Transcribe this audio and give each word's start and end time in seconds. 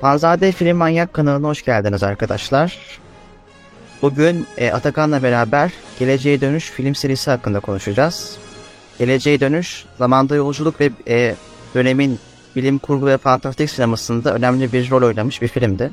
Panzade 0.00 0.52
Film 0.52 0.76
Manyak 0.76 1.12
kanalına 1.12 1.48
hoş 1.48 1.64
geldiniz 1.64 2.02
arkadaşlar. 2.02 2.78
Bugün 4.02 4.46
e, 4.56 4.70
Atakan'la 4.70 5.22
beraber 5.22 5.72
Geleceğe 5.98 6.40
Dönüş 6.40 6.70
film 6.70 6.94
serisi 6.94 7.30
hakkında 7.30 7.60
konuşacağız. 7.60 8.38
Geleceğe 8.98 9.40
Dönüş, 9.40 9.84
zamanda 9.98 10.36
yolculuk 10.36 10.80
ve 10.80 10.90
e, 11.08 11.34
dönemin 11.74 12.18
bilim 12.56 12.78
kurgu 12.78 13.06
ve 13.06 13.18
fantastik 13.18 13.70
sinemasında 13.70 14.34
önemli 14.34 14.72
bir 14.72 14.90
rol 14.90 15.02
oynamış 15.02 15.42
bir 15.42 15.48
filmdi. 15.48 15.90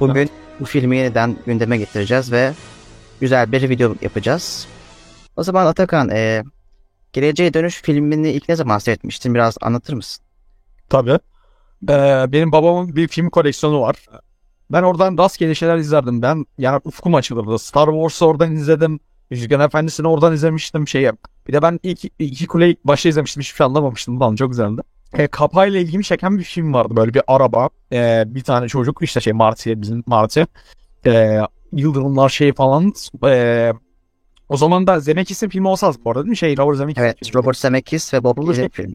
Bugün 0.00 0.30
bu 0.60 0.64
filmi 0.64 0.96
yeniden 0.96 1.36
gündeme 1.46 1.78
getireceğiz 1.78 2.32
ve 2.32 2.52
güzel 3.20 3.52
bir 3.52 3.68
video 3.68 3.94
yapacağız. 4.02 4.66
O 5.36 5.42
zaman 5.42 5.66
Atakan, 5.66 6.10
e, 6.10 6.44
Geleceğe 7.12 7.54
Dönüş 7.54 7.82
filmini 7.82 8.30
ilk 8.30 8.48
ne 8.48 8.56
zaman 8.56 8.78
seyretmiştin? 8.78 9.34
Biraz 9.34 9.56
anlatır 9.60 9.92
mısın? 9.92 10.24
Tabii. 10.88 11.18
Ee, 11.82 12.26
benim 12.32 12.52
babamın 12.52 12.96
bir 12.96 13.08
film 13.08 13.30
koleksiyonu 13.30 13.80
var. 13.80 13.96
Ben 14.70 14.82
oradan 14.82 15.18
rastgele 15.18 15.54
şeyler 15.54 15.76
izlerdim. 15.76 16.22
Ben 16.22 16.46
yani 16.58 16.80
ufkum 16.84 17.14
açılırdı. 17.14 17.58
Star 17.58 17.86
Wars'ı 17.86 18.26
oradan 18.26 18.52
izledim. 18.52 19.00
Yüzüklerin 19.30 19.60
Efendisi'ni 19.60 20.08
oradan 20.08 20.34
izlemiştim 20.34 20.88
şeyi. 20.88 21.10
Bir 21.48 21.52
de 21.52 21.62
ben 21.62 21.80
ilk 21.82 22.04
iki 22.18 22.46
kuleyi 22.46 22.76
başta 22.84 23.08
izlemiştim. 23.08 23.40
Hiçbir 23.40 23.56
şey 23.56 23.64
anlamamıştım. 23.64 24.20
Lan 24.20 24.36
çok 24.36 24.50
güzeldi. 24.50 24.82
E, 25.12 25.26
kapağıyla 25.26 25.80
ilgimi 25.80 26.04
çeken 26.04 26.38
bir 26.38 26.44
film 26.44 26.74
vardı. 26.74 26.96
Böyle 26.96 27.14
bir 27.14 27.22
araba. 27.26 27.68
E, 27.92 28.24
bir 28.26 28.42
tane 28.42 28.68
çocuk 28.68 29.02
işte 29.02 29.20
şey 29.20 29.32
Marty 29.32 29.72
bizim 29.76 30.02
Marty. 30.06 30.40
E, 31.06 31.40
yıldırımlar 31.72 32.28
şey 32.28 32.52
falan. 32.52 32.92
E, 33.26 33.72
o 34.48 34.56
zaman 34.56 34.86
da 34.86 35.00
Zemeckis'in 35.00 35.48
filmi 35.48 35.68
olsa 35.68 35.92
bu 36.04 36.10
arada 36.10 36.22
değil 36.22 36.30
mi? 36.30 36.36
Şey 36.36 36.56
Robert 36.56 36.78
Zemeckis. 36.78 37.02
Evet, 37.02 37.34
Robert 37.34 37.56
Zemeckis 37.56 38.14
ve 38.14 38.24
Bob 38.24 38.46
Gale 38.46 38.68
film. 38.68 38.94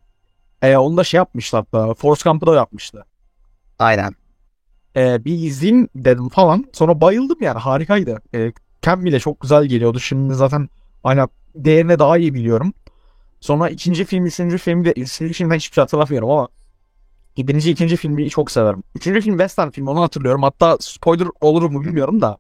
E, 0.64 0.78
onu 0.78 0.98
da 0.98 1.04
şey 1.04 1.18
yapmışlar 1.18 1.66
hatta. 1.72 1.94
Forrest 1.94 2.24
Gump'ı 2.24 2.46
da 2.46 2.56
yapmıştı. 2.56 3.06
Aynen. 3.80 4.16
E, 4.96 5.26
bir 5.26 5.34
izleyeyim 5.34 5.90
dedim 5.96 6.30
falan. 6.30 6.66
Sonra 6.74 7.02
bayıldım 7.02 7.38
yani 7.42 7.60
harikaydı. 7.60 8.22
E, 8.36 8.54
Ken 8.82 9.06
bile 9.06 9.20
çok 9.20 9.42
güzel 9.42 9.66
geliyordu. 9.66 10.00
Şimdi 10.00 10.36
zaten 10.36 10.70
aynen 11.04 11.28
değerini 11.56 12.00
daha 12.00 12.18
iyi 12.18 12.34
biliyorum. 12.34 12.74
Sonra 13.40 13.70
ikinci 13.70 14.06
film, 14.06 14.26
üçüncü 14.26 14.58
film 14.58 14.86
de 14.86 14.92
üçüncü 14.92 15.34
filmden 15.34 15.56
hiçbir 15.56 15.76
şey 15.76 15.82
hatırlamıyorum 15.82 16.30
ama 16.30 16.48
birinci, 17.38 17.72
ikinci 17.72 17.98
filmi 17.98 18.30
çok 18.30 18.52
severim. 18.52 18.84
Üçüncü 18.96 19.22
film 19.22 19.34
Western 19.34 19.70
film 19.70 19.88
onu 19.88 20.02
hatırlıyorum. 20.02 20.44
Hatta 20.44 20.78
spoiler 20.80 21.28
olur 21.42 21.70
mu 21.70 21.82
bilmiyorum 21.84 22.22
da. 22.22 22.38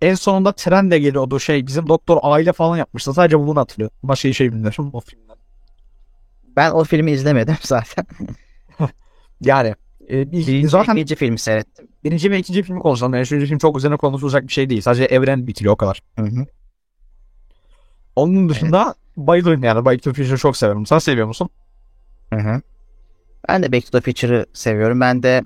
En 0.00 0.14
sonunda 0.14 0.52
tren 0.52 0.90
de 0.90 0.98
geliyordu 0.98 1.40
şey 1.40 1.66
bizim 1.66 1.88
doktor 1.88 2.18
aile 2.22 2.52
falan 2.52 2.76
yapmıştı. 2.76 3.14
Sadece 3.14 3.38
bunu 3.38 3.60
hatırlıyorum. 3.60 3.96
Başka 4.02 4.32
şey 4.32 4.52
bilmiyorum 4.52 4.90
o 4.92 5.00
filmden. 5.00 5.39
Ben 6.60 6.70
o 6.70 6.84
filmi 6.84 7.10
izlemedim 7.10 7.56
zaten. 7.62 8.06
Yani 9.40 9.74
e, 10.10 10.32
bir- 10.32 10.46
Birinci, 10.46 10.68
zaten 10.68 10.92
ikinci 10.96 11.14
filmi 11.14 11.38
seyrettim. 11.38 11.88
birinci 12.04 12.30
ve 12.30 12.38
ikinci 12.38 12.62
filmi 12.62 12.80
konuşalım. 12.80 13.14
Yani 13.14 13.22
üçüncü 13.22 13.46
film 13.46 13.58
çok 13.58 13.78
üzerine 13.78 13.96
konuşulacak 13.96 14.42
bir 14.42 14.52
şey 14.52 14.70
değil. 14.70 14.80
Sadece 14.80 15.04
evren 15.04 15.46
bitiriyor 15.46 15.74
o 15.74 15.76
kadar. 15.76 16.00
Hı 16.18 16.22
hı. 16.24 16.46
Onun 18.16 18.48
dışında 18.48 18.94
bayılırım 19.16 19.64
yani. 19.64 19.84
Back 19.84 20.02
to 20.02 20.12
the 20.12 20.16
Future'ı 20.22 20.38
çok 20.38 20.56
severim. 20.56 20.86
Sen 20.86 20.98
seviyor 20.98 21.26
musun? 21.26 21.48
Hı 22.34 22.40
hı. 22.40 22.60
Ben 23.48 23.62
de 23.62 23.72
Back 23.72 23.92
to 23.92 24.00
the 24.00 24.04
Future'ı 24.10 24.46
seviyorum. 24.52 25.00
Ben 25.00 25.22
de 25.22 25.42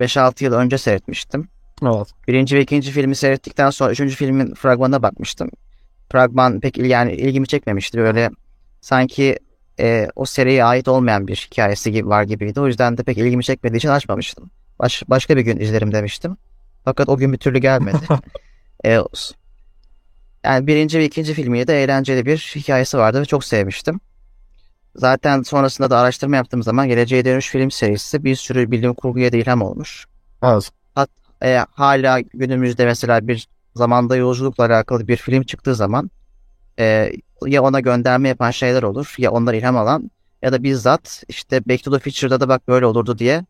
5-6 0.00 0.44
yıl 0.44 0.52
önce 0.52 0.78
seyretmiştim. 0.78 1.48
Evet. 1.82 2.08
Birinci 2.28 2.56
ve 2.56 2.60
ikinci 2.60 2.90
filmi 2.90 3.16
seyrettikten 3.16 3.70
sonra 3.70 3.92
üçüncü 3.92 4.14
filmin 4.14 4.54
fragmanına 4.54 5.02
bakmıştım. 5.02 5.50
Fragman 6.12 6.60
pek 6.60 6.78
il- 6.78 6.84
yani 6.90 7.12
ilgimi 7.12 7.46
çekmemişti. 7.46 7.98
Böyle 7.98 8.30
sanki 8.80 9.38
e, 9.80 10.08
o 10.16 10.24
seriye 10.24 10.64
ait 10.64 10.88
olmayan 10.88 11.28
bir 11.28 11.48
hikayesi 11.50 11.92
gibi 11.92 12.08
var 12.08 12.22
gibiydi. 12.22 12.60
O 12.60 12.66
yüzden 12.66 12.98
de 12.98 13.02
pek 13.02 13.18
ilgimi 13.18 13.44
çekmediği 13.44 13.78
için 13.78 13.88
açmamıştım. 13.88 14.50
Baş, 14.78 15.02
başka 15.08 15.36
bir 15.36 15.42
gün 15.42 15.60
izlerim 15.60 15.92
demiştim. 15.92 16.36
Fakat 16.84 17.08
o 17.08 17.16
gün 17.16 17.32
bir 17.32 17.38
türlü 17.38 17.58
gelmedi. 17.58 17.98
E, 18.84 19.00
yani 20.44 20.66
birinci 20.66 20.98
ve 20.98 21.04
ikinci 21.04 21.34
filmiyle 21.34 21.66
de 21.66 21.84
eğlenceli 21.84 22.26
bir 22.26 22.52
hikayesi 22.56 22.98
vardı 22.98 23.20
ve 23.20 23.24
çok 23.24 23.44
sevmiştim. 23.44 24.00
Zaten 24.96 25.42
sonrasında 25.42 25.90
da 25.90 25.98
araştırma 25.98 26.36
yaptığım 26.36 26.62
zaman 26.62 26.88
Geleceğe 26.88 27.24
Dönüş 27.24 27.50
film 27.50 27.70
serisi 27.70 28.24
bir 28.24 28.36
sürü 28.36 28.70
bilim 28.70 28.94
kurguya 28.94 29.32
da 29.32 29.36
ilham 29.36 29.62
olmuş. 29.62 30.06
Evet. 30.42 30.70
E, 31.42 31.64
hala 31.70 32.20
günümüzde 32.20 32.84
mesela 32.84 33.28
bir 33.28 33.48
zamanda 33.74 34.16
yolculukla 34.16 34.64
alakalı 34.64 35.08
bir 35.08 35.16
film 35.16 35.42
çıktığı 35.42 35.74
zaman 35.74 36.10
e, 36.78 37.12
ya 37.46 37.62
ona 37.62 37.80
gönderme 37.80 38.28
yapan 38.28 38.50
şeyler 38.50 38.82
olur 38.82 39.14
ya 39.18 39.30
ondan 39.30 39.54
ilham 39.54 39.76
alan 39.76 40.10
ya 40.42 40.52
da 40.52 40.62
bizzat 40.62 41.24
işte 41.28 41.68
Back 41.68 41.84
to 41.84 41.90
the 41.90 41.98
Future'da 41.98 42.40
da 42.40 42.48
bak 42.48 42.68
böyle 42.68 42.86
olurdu 42.86 43.18
diye 43.18 43.44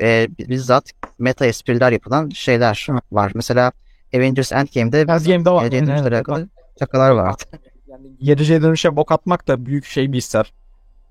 e, 0.00 0.28
bizzat 0.38 0.92
meta 1.18 1.46
espriler 1.46 1.92
yapılan 1.92 2.28
şeyler 2.28 2.86
var. 3.12 3.32
Mesela 3.34 3.72
Avengers 4.14 4.52
Endgame'de 4.52 5.00
Endgame'de 5.00 5.50
var. 5.50 5.62
Geleceğe 5.62 5.86
Dönüş'le 5.86 6.02
Evet. 6.02 6.12
alakalı 6.12 6.48
şakalar 6.78 7.10
vardı. 7.10 7.42
Yani 7.86 8.06
geleceğe 8.22 8.62
dönüşe 8.62 8.96
bok 8.96 9.12
atmak 9.12 9.48
da 9.48 9.66
büyük 9.66 9.84
şey 9.84 10.12
bir 10.12 10.18
ister. 10.18 10.52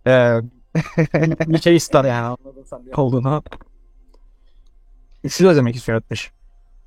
Ee, 0.07 0.39
bir 1.47 1.61
şey 1.61 1.75
ister 1.75 2.05
yani 2.05 2.25
anladın 2.25 2.63
sen 2.69 2.79
ne 2.87 2.95
olduğunu. 2.95 3.43
Siz 5.29 5.47
de 5.47 5.55
demek 5.55 5.87
yönetmiş. 5.87 6.31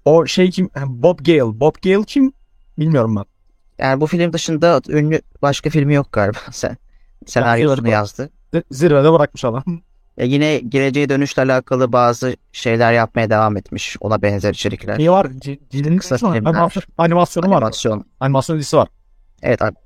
O 0.05 0.27
şey 0.27 0.51
kim? 0.51 0.71
Bob 0.87 1.19
Gale. 1.19 1.61
Bob 1.61 1.75
Gale 1.85 2.05
kim? 2.05 2.33
Bilmiyorum 2.79 3.17
ben. 3.17 3.25
Yani 3.81 4.01
bu 4.01 4.07
film 4.07 4.33
dışında 4.33 4.81
ünlü 4.89 5.21
başka 5.43 5.71
filmi 5.71 5.95
yok 5.95 6.13
galiba. 6.13 6.39
Sen 6.53 6.77
senaryosunu 7.27 7.89
Ya, 7.89 7.93
yazdı. 7.93 8.31
Zirvede 8.71 9.13
bırakmış 9.13 9.45
adam. 9.45 9.65
E, 10.19 10.27
yine 10.27 10.59
geleceğe 10.59 11.09
dönüşle 11.09 11.43
alakalı 11.43 11.93
bazı 11.93 12.37
şeyler 12.53 12.93
yapmaya 12.93 13.31
devam 13.31 13.57
etmiş. 13.57 13.97
Ona 14.01 14.23
benzer 14.23 14.55
içerikler. 14.55 14.99
İyi 14.99 15.11
var. 15.11 15.29
C- 15.39 15.59
Cilin 15.71 15.99
Kısa 15.99 16.17
filmler. 16.17 16.39
animasyon, 16.39 16.83
animasyonu 16.99 17.51
var. 17.51 17.57
Animasyon. 17.57 18.05
Animasyon 18.21 18.59
dizisi 18.59 18.77
var. 18.77 18.89
Evet 19.43 19.63
abi. 19.63 19.77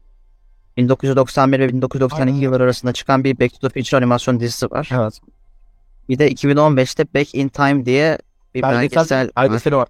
1991 0.76 1.60
ve 1.60 1.68
1992 1.68 2.22
Aynen. 2.32 2.40
yılları 2.42 2.62
arasında 2.62 2.92
çıkan 2.92 3.24
bir 3.24 3.40
Back 3.40 3.60
to 3.60 3.68
the 3.68 3.80
Future 3.80 3.96
animasyon 3.96 4.40
dizisi 4.40 4.70
var. 4.70 4.88
Evet. 4.92 5.20
Bir 6.08 6.18
de 6.18 6.32
2015'te 6.32 7.14
Back 7.14 7.34
in 7.34 7.48
Time 7.48 7.86
diye 7.86 8.18
bir 8.54 8.62
belgesel 8.62 9.26
var. 9.36 9.44
belgeseli 9.44 9.76
var. 9.76 9.88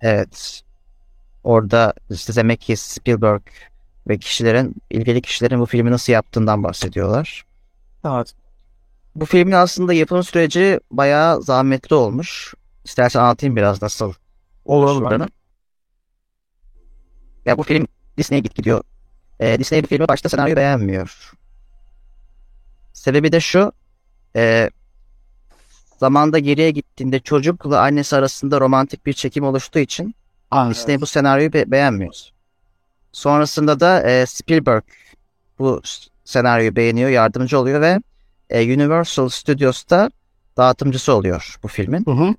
Evet. 0.00 0.62
Orada 1.46 1.94
işte 2.10 2.32
Zemeckis, 2.32 2.80
Spielberg 2.80 3.42
ve 4.08 4.18
kişilerin, 4.18 4.74
ilgili 4.90 5.22
kişilerin 5.22 5.60
bu 5.60 5.66
filmi 5.66 5.90
nasıl 5.90 6.12
yaptığından 6.12 6.64
bahsediyorlar. 6.64 7.44
Evet. 8.04 8.34
Bu 9.14 9.24
filmin 9.24 9.52
aslında 9.52 9.92
yapım 9.92 10.22
süreci 10.22 10.80
bayağı 10.90 11.42
zahmetli 11.42 11.96
olmuş. 11.96 12.54
İstersen 12.84 13.20
anlatayım 13.20 13.56
biraz 13.56 13.82
nasıl 13.82 14.12
Olur 14.64 14.86
olur. 14.86 15.28
Ya 17.44 17.58
bu 17.58 17.62
film 17.62 17.86
Disney'e 18.18 18.40
git 18.40 18.54
gidiyor. 18.54 18.82
Ee, 19.40 19.58
Disney 19.58 19.82
bir 19.82 19.88
filmi 19.88 20.08
başta 20.08 20.28
senaryo 20.28 20.56
beğenmiyor. 20.56 21.32
Sebebi 22.92 23.32
de 23.32 23.40
şu. 23.40 23.72
E, 24.36 24.70
zamanda 25.98 26.38
geriye 26.38 26.70
gittiğinde 26.70 27.18
çocukla 27.18 27.80
annesi 27.80 28.16
arasında 28.16 28.60
romantik 28.60 29.06
bir 29.06 29.12
çekim 29.12 29.44
oluştuğu 29.44 29.78
için 29.78 30.14
Aynen. 30.50 30.70
Disney 30.70 31.00
bu 31.00 31.06
senaryoyu 31.06 31.52
be- 31.52 31.70
beğenmiyor. 31.70 32.14
Sonrasında 33.12 33.80
da 33.80 34.02
e, 34.10 34.26
Spielberg 34.26 34.84
bu 35.58 35.82
senaryoyu 36.24 36.76
beğeniyor, 36.76 37.10
yardımcı 37.10 37.58
oluyor 37.58 37.80
ve 37.80 38.00
e, 38.50 38.74
Universal 38.74 39.28
Studios'ta 39.28 40.10
dağıtımcısı 40.56 41.12
oluyor 41.12 41.56
bu 41.62 41.68
filmin. 41.68 42.04
Hı 42.04 42.10
hı. 42.10 42.34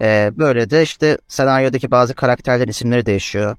E, 0.00 0.32
böyle 0.38 0.70
de 0.70 0.82
işte 0.82 1.18
senaryodaki 1.28 1.90
bazı 1.90 2.14
karakterlerin 2.14 2.70
isimleri 2.70 3.06
değişiyor. 3.06 3.56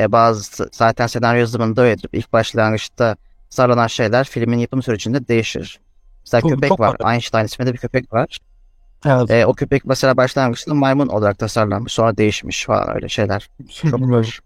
E, 0.00 0.12
bazı 0.12 0.68
zaten 0.72 1.06
senaryo 1.06 1.40
yazımında 1.40 1.82
öyledir. 1.82 2.10
İlk 2.12 2.32
başlangıçta 2.32 3.16
sarılan 3.50 3.86
şeyler 3.86 4.24
filmin 4.24 4.58
yapım 4.58 4.82
sürecinde 4.82 5.28
değişir. 5.28 5.80
Mesela 6.20 6.40
Çok- 6.40 6.50
köpek 6.50 6.68
çok 6.68 6.80
var. 6.80 6.96
var. 7.00 7.12
Einstein 7.12 7.44
isminde 7.44 7.72
bir 7.72 7.78
köpek 7.78 8.12
var. 8.12 8.38
Evet. 9.06 9.30
E, 9.30 9.46
o 9.46 9.54
köpek 9.54 9.84
mesela 9.84 10.16
başlangıçta 10.16 10.74
maymun 10.74 11.08
olarak 11.08 11.38
tasarlanmış. 11.38 11.92
Sonra 11.92 12.16
değişmiş 12.16 12.64
falan 12.64 12.94
öyle 12.94 13.08
şeyler. 13.08 13.50
Çok 13.90 14.00
var. 14.00 14.40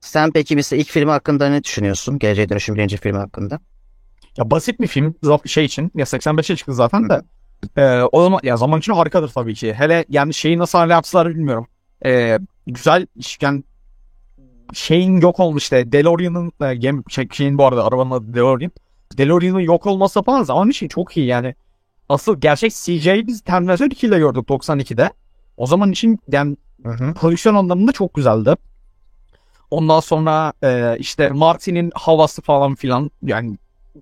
Sen 0.00 0.30
peki 0.32 0.56
mesela 0.56 0.80
ilk 0.80 0.88
filmi 0.88 1.10
hakkında 1.10 1.48
ne 1.48 1.64
düşünüyorsun? 1.64 2.18
Geleceğe 2.18 2.48
Dönüşüm 2.48 2.74
birinci 2.74 2.96
filmi 2.96 3.18
hakkında. 3.18 3.60
Ya 4.36 4.50
basit 4.50 4.80
bir 4.80 4.86
film 4.86 5.14
şey 5.46 5.64
için. 5.64 5.90
Ya 5.94 6.04
85'e 6.04 6.56
çıktı 6.56 6.74
zaten 6.74 7.08
de. 7.08 7.22
Ee, 7.76 8.02
o 8.12 8.22
zaman 8.22 8.40
ya 8.42 8.56
zaman 8.56 8.78
için 8.78 8.92
harikadır 8.92 9.28
tabii 9.28 9.54
ki. 9.54 9.74
Hele 9.74 10.04
yani 10.08 10.34
şeyi 10.34 10.58
nasıl 10.58 10.78
hale 10.78 10.92
yaptılar 10.92 11.28
bilmiyorum. 11.28 11.66
Ee, 12.04 12.38
güzel 12.66 13.06
yani 13.40 13.62
şeyin 14.72 15.20
yok 15.20 15.40
olmuş 15.40 15.62
işte 15.62 15.92
DeLorean'ın 15.92 16.52
e, 16.62 16.74
gem 16.74 17.02
şey, 17.08 17.28
şeyin 17.32 17.58
bu 17.58 17.66
arada 17.66 17.86
arabanın 17.86 18.10
adı 18.10 18.34
DeLorean. 18.34 18.72
DeLorean'ın 19.18 19.60
yok 19.60 19.86
olması 19.86 20.22
falan 20.22 20.42
zaman 20.42 20.70
için 20.70 20.88
çok 20.88 21.16
iyi 21.16 21.26
yani. 21.26 21.54
Asıl 22.10 22.40
gerçek 22.40 22.72
CJ'yi 22.72 23.26
biz 23.26 23.40
Terminator 23.40 23.86
2 23.86 24.06
ile 24.06 24.18
gördük 24.18 24.48
92'de. 24.48 25.10
O 25.56 25.66
zaman 25.66 25.92
için 25.92 26.20
yani 26.32 26.56
Hı 26.84 26.90
hı. 26.90 27.14
prodüksiyon 27.14 27.54
anlamında 27.54 27.92
çok 27.92 28.14
güzeldi. 28.14 28.54
Ondan 29.70 30.00
sonra 30.00 30.52
e, 30.62 30.96
işte 30.98 31.28
Martin'in 31.28 31.92
havası 31.94 32.42
falan 32.42 32.74
filan 32.74 33.10
yani 33.22 33.58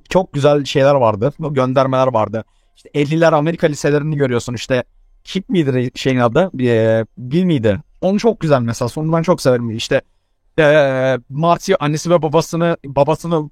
çok 0.08 0.32
güzel 0.32 0.64
şeyler 0.64 0.94
vardı. 0.94 1.32
Göndermeler 1.38 2.06
vardı. 2.06 2.44
işte 2.76 2.88
50'ler 2.88 3.34
Amerika 3.34 3.66
liselerini 3.66 4.16
görüyorsun 4.16 4.54
işte 4.54 4.84
Kip 5.25 5.49
midir 5.49 5.90
şeyin 5.94 6.19
adı? 6.19 6.50
Ee, 6.61 7.06
Bill 7.19 7.44
miydi? 7.44 7.81
Onu 8.00 8.19
çok 8.19 8.40
güzel 8.40 8.61
mesela. 8.61 8.88
Sonunu 8.88 9.16
ben 9.16 9.22
çok 9.22 9.40
severim. 9.40 9.70
İşte 9.70 10.00
ee, 10.58 11.19
Marty 11.28 11.72
annesi 11.81 12.11
ve 12.11 12.22
babasını 12.22 12.76
babasını 12.84 13.50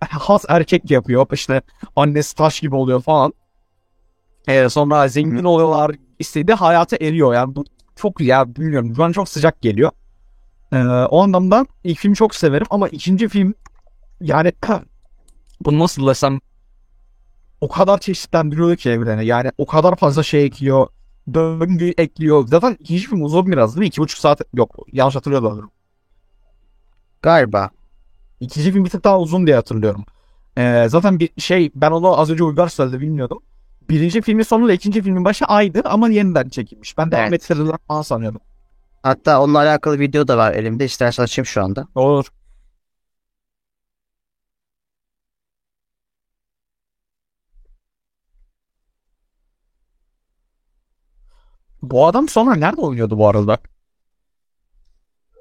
has 0.00 0.44
erkek 0.48 0.90
yapıyor. 0.90 1.26
İşte 1.32 1.62
annesi 1.96 2.36
taş 2.36 2.60
gibi 2.60 2.74
oluyor 2.74 3.02
falan. 3.02 3.32
Ee, 4.48 4.68
sonra 4.68 5.08
zengin 5.08 5.44
oluyorlar. 5.44 5.96
istediği 6.18 6.54
hayata 6.54 6.96
eriyor. 6.96 7.34
Yani 7.34 7.56
bu 7.56 7.64
çok 7.96 8.20
ya 8.20 8.56
bilmiyorum. 8.56 8.94
Bana 8.98 9.12
çok 9.12 9.28
sıcak 9.28 9.62
geliyor. 9.62 9.90
Ee, 10.72 10.78
o 10.84 11.22
anlamda 11.22 11.66
ilk 11.84 11.98
filmi 11.98 12.16
çok 12.16 12.34
severim 12.34 12.66
ama 12.70 12.88
ikinci 12.88 13.28
film 13.28 13.54
yani 14.20 14.52
bunu 15.60 15.78
nasıl 15.78 16.06
desem 16.06 16.40
o 17.60 17.68
kadar 17.68 17.98
çeşitlendiriyor 17.98 18.76
ki 18.76 18.90
evreni. 18.90 19.26
Yani 19.26 19.50
o 19.58 19.66
kadar 19.66 19.96
fazla 19.96 20.22
şey 20.22 20.44
ekliyor. 20.44 20.86
Döngü 21.34 21.94
ekliyor. 21.98 22.46
Zaten 22.48 22.76
ikinci 22.80 23.06
film 23.06 23.22
uzun 23.22 23.46
biraz 23.46 23.76
değil 23.76 23.80
mi? 23.80 23.86
İki 23.86 24.00
buçuk 24.00 24.18
saat 24.18 24.40
yok. 24.54 24.76
Yanlış 24.92 25.16
hatırlıyorum. 25.16 25.70
Galiba. 27.22 27.70
İkinci 28.40 28.72
film 28.72 28.84
bir 28.84 28.90
tık 28.90 29.04
daha 29.04 29.20
uzun 29.20 29.46
diye 29.46 29.56
hatırlıyorum. 29.56 30.04
Ee, 30.58 30.86
zaten 30.88 31.20
bir 31.20 31.30
şey 31.38 31.70
ben 31.74 31.90
onu 31.90 32.20
az 32.20 32.30
önce 32.30 32.44
Uygar 32.44 32.68
söyledi 32.68 33.00
bilmiyordum. 33.00 33.42
Birinci 33.88 34.22
filmin 34.22 34.42
sonuyla 34.42 34.74
ikinci 34.74 35.02
filmin 35.02 35.24
başı 35.24 35.44
aynı 35.44 35.82
ama 35.84 36.08
yeniden 36.08 36.48
çekilmiş. 36.48 36.98
Ben 36.98 37.10
devam 37.10 37.22
evet. 37.24 37.32
ettirirler 37.32 37.76
falan 37.88 38.02
sanıyordum. 38.02 38.40
Hatta 39.02 39.42
onunla 39.42 39.58
alakalı 39.58 39.98
video 39.98 40.28
da 40.28 40.36
var 40.36 40.52
elimde. 40.52 40.84
İstersen 40.84 41.22
açayım 41.22 41.46
şu 41.46 41.64
anda. 41.64 41.88
Olur. 41.94 42.26
Bu 51.82 52.06
adam 52.06 52.28
sonra 52.28 52.54
nerede 52.54 52.80
oynuyordu 52.80 53.18
bu 53.18 53.28
arada? 53.28 53.58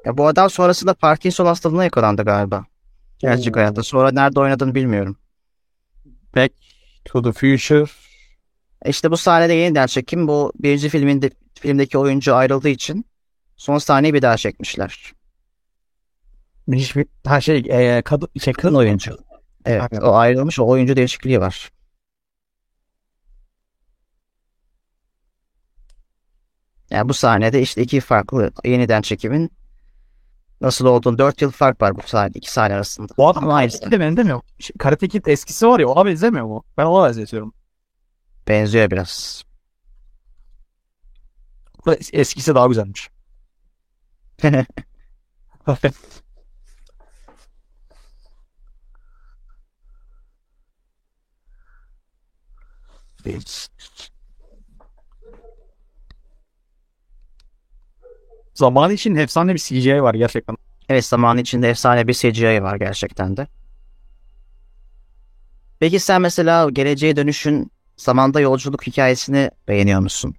Ya 0.06 0.18
bu 0.18 0.28
adam 0.28 0.50
sonrasında 0.50 0.94
Parkinson 0.94 1.46
hastalığına 1.46 1.84
yakalandı 1.84 2.24
galiba. 2.24 2.66
Gerçek 3.20 3.56
hayatta. 3.56 3.84
Sonra 3.84 4.12
nerede 4.12 4.40
oynadığını 4.40 4.76
bilmiyorum. 4.76 5.18
Back 6.36 6.54
to 7.06 7.22
the 7.22 7.32
Future. 7.32 7.86
İşte 8.86 9.12
bu 9.12 9.18
sahnede 9.18 9.54
yeniden 9.54 9.88
çekim. 9.88 10.28
Bu 10.28 10.54
birinci 10.56 10.90
filminde, 10.90 11.30
filmdeki 11.60 11.98
oyuncu 11.98 12.36
ayrıldığı 12.36 12.70
için 12.70 13.06
son 13.58 13.78
sahneyi 13.78 14.14
bir 14.14 14.22
daha 14.22 14.38
çekmişler. 14.38 15.14
Hiçbir 16.72 17.06
her 17.26 17.42
şey 17.42 17.58
e, 17.70 18.02
kadın 18.02 18.30
şey 18.42 18.54
kadın 18.54 18.76
oyuncu. 18.76 19.18
Evet, 19.66 19.82
Aynen. 19.92 20.04
o 20.04 20.14
ayrılmış. 20.14 20.60
O 20.60 20.68
oyuncu 20.68 20.96
değişikliği 20.96 21.42
var. 21.42 21.72
Yani 26.90 27.10
bu 27.10 27.14
sahnede 27.14 27.62
işte 27.62 27.82
iki 27.82 28.00
farklı 28.00 28.52
yeniden 28.64 29.02
çekimin 29.02 29.52
nasıl 30.62 30.86
olduğunu 30.86 31.18
4 31.18 31.42
yıl 31.42 31.52
fark 31.52 31.82
var 31.82 31.96
bu 31.96 32.02
sahne 32.06 32.32
iki 32.36 32.52
sahne 32.52 32.74
arasında. 32.74 33.14
Bu 33.18 33.30
adam 33.30 33.50
aynısı 33.50 33.92
de 33.92 34.00
benzemiyor. 34.00 34.42
Karate 34.80 35.08
Kid 35.08 35.26
eskisi 35.26 35.68
var 35.68 35.80
ya 35.80 35.88
ona 35.88 36.06
benzemiyor 36.06 36.46
mu? 36.46 36.64
Ben 36.78 36.86
ona 36.86 37.08
benzetiyorum. 37.08 37.54
Benziyor 38.48 38.92
biraz. 38.92 39.44
Eskisi 42.14 42.56
daha 42.56 42.68
güzelmiş. 42.68 43.10
Zaman 58.54 58.92
için 58.92 59.16
efsane 59.16 59.54
bir 59.54 59.60
CGI 59.60 60.04
var 60.04 60.14
gerçekten. 60.14 60.58
Evet 60.90 61.06
zaman 61.06 61.38
içinde 61.38 61.70
efsane 61.70 62.08
bir 62.08 62.14
CGI 62.14 62.64
var 62.64 62.76
gerçekten 62.76 63.38
de. 63.38 63.48
Peki 65.80 66.00
sen 66.00 66.22
mesela 66.22 66.70
geleceğe 66.70 67.16
dönüşün 67.16 67.72
zamanda 68.02 68.40
yolculuk 68.40 68.88
hikayesini 68.88 69.52
beğeniyor 69.68 70.00
musun? 70.00 70.36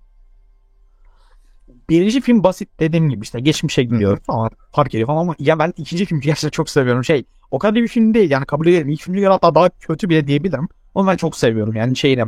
Birinci 1.88 2.20
film 2.20 2.44
basit 2.44 2.80
dediğim 2.80 3.10
gibi 3.10 3.22
işte 3.22 3.40
geçmişe 3.40 3.82
gidiyor 3.82 4.18
falan 4.18 4.50
fark 4.72 4.94
ediyor 4.94 5.06
falan 5.06 5.20
ama 5.20 5.34
ya 5.38 5.58
ben 5.58 5.74
ikinci 5.76 6.06
film 6.06 6.20
gerçekten 6.20 6.50
çok 6.50 6.70
seviyorum. 6.70 7.04
Şey 7.04 7.24
o 7.50 7.58
kadar 7.58 7.74
bir 7.74 7.88
film 7.88 8.14
değil 8.14 8.30
yani 8.30 8.46
kabul 8.46 8.66
ederim. 8.66 8.88
İlk 8.88 9.04
göre 9.06 9.28
hatta 9.28 9.54
daha 9.54 9.68
kötü 9.68 10.08
bile 10.08 10.26
diyebilirim. 10.26 10.68
Ama 10.94 11.10
ben 11.12 11.16
çok 11.16 11.36
seviyorum 11.36 11.74
yani 11.74 11.96
şeyini. 11.96 12.22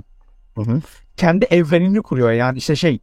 Hı 0.55 0.61
hı. 0.61 0.81
Kendi 1.17 1.45
evrenini 1.45 2.03
kuruyor 2.03 2.33
yani 2.33 2.59
işte 2.59 2.77
şey 2.77 2.99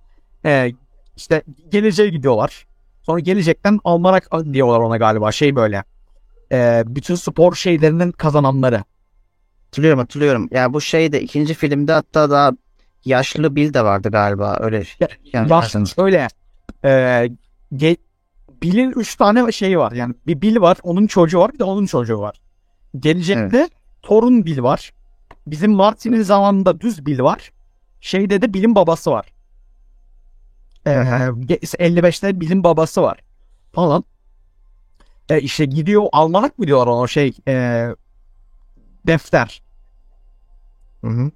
e, 0.45 0.71
işte 1.17 1.43
geleceğe 1.69 2.09
gidiyorlar. 2.09 2.65
Sonra 3.03 3.19
gelecekten 3.19 3.79
almarak 3.83 4.29
diyorlar 4.53 4.79
ona 4.79 4.97
galiba 4.97 5.31
şey 5.31 5.55
böyle. 5.55 5.83
E, 6.51 6.83
bütün 6.85 7.15
spor 7.15 7.55
şeylerinin 7.55 8.11
kazananları. 8.11 8.83
Hatırlıyorum 9.71 9.99
hatırlıyorum. 9.99 10.47
Yani 10.51 10.73
bu 10.73 10.81
şey 10.81 11.11
de 11.11 11.21
ikinci 11.21 11.53
filmde 11.53 11.93
hatta 11.93 12.29
daha 12.29 12.51
yaşlı 13.05 13.55
Bill 13.55 13.73
de 13.73 13.83
vardı 13.83 14.09
galiba. 14.11 14.57
Öyle. 14.59 14.83
Yani 15.33 15.51
yaşlı 15.51 16.03
öyle. 16.03 16.27
E, 16.85 17.29
ge, 17.75 17.97
Bill'in 18.63 18.91
üç 18.91 19.15
tane 19.15 19.51
şeyi 19.51 19.79
var. 19.79 19.91
Yani 19.91 20.13
bir 20.27 20.41
Bill 20.41 20.61
var. 20.61 20.77
Onun 20.83 21.07
çocuğu 21.07 21.39
var. 21.39 21.53
Bir 21.53 21.59
de 21.59 21.63
onun 21.63 21.85
çocuğu 21.85 22.19
var. 22.19 22.41
Gelecekte 22.99 23.57
evet. 23.57 23.71
torun 24.01 24.45
Bill 24.45 24.63
var. 24.63 24.93
Bizim 25.47 25.71
Martin'in 25.71 26.21
zamanında 26.21 26.81
düz 26.81 27.05
Bill 27.05 27.19
var. 27.19 27.51
Şeyde 28.01 28.41
de 28.41 28.53
Bill'in 28.53 28.75
babası 28.75 29.11
var. 29.11 29.33
Ee, 30.85 30.89
55'te 30.89 32.41
Bill'in 32.41 32.63
babası 32.63 33.01
var. 33.01 33.19
Falan. 33.73 34.03
E 35.29 35.41
işte 35.41 35.65
gidiyor 35.65 36.05
almanak 36.11 36.59
mı 36.59 36.67
diyorlar 36.67 36.87
ona 36.87 37.07
şey 37.07 37.33
e, 37.47 37.87
defter. 39.07 39.61
Hı 41.01 41.07
hı. 41.07 41.31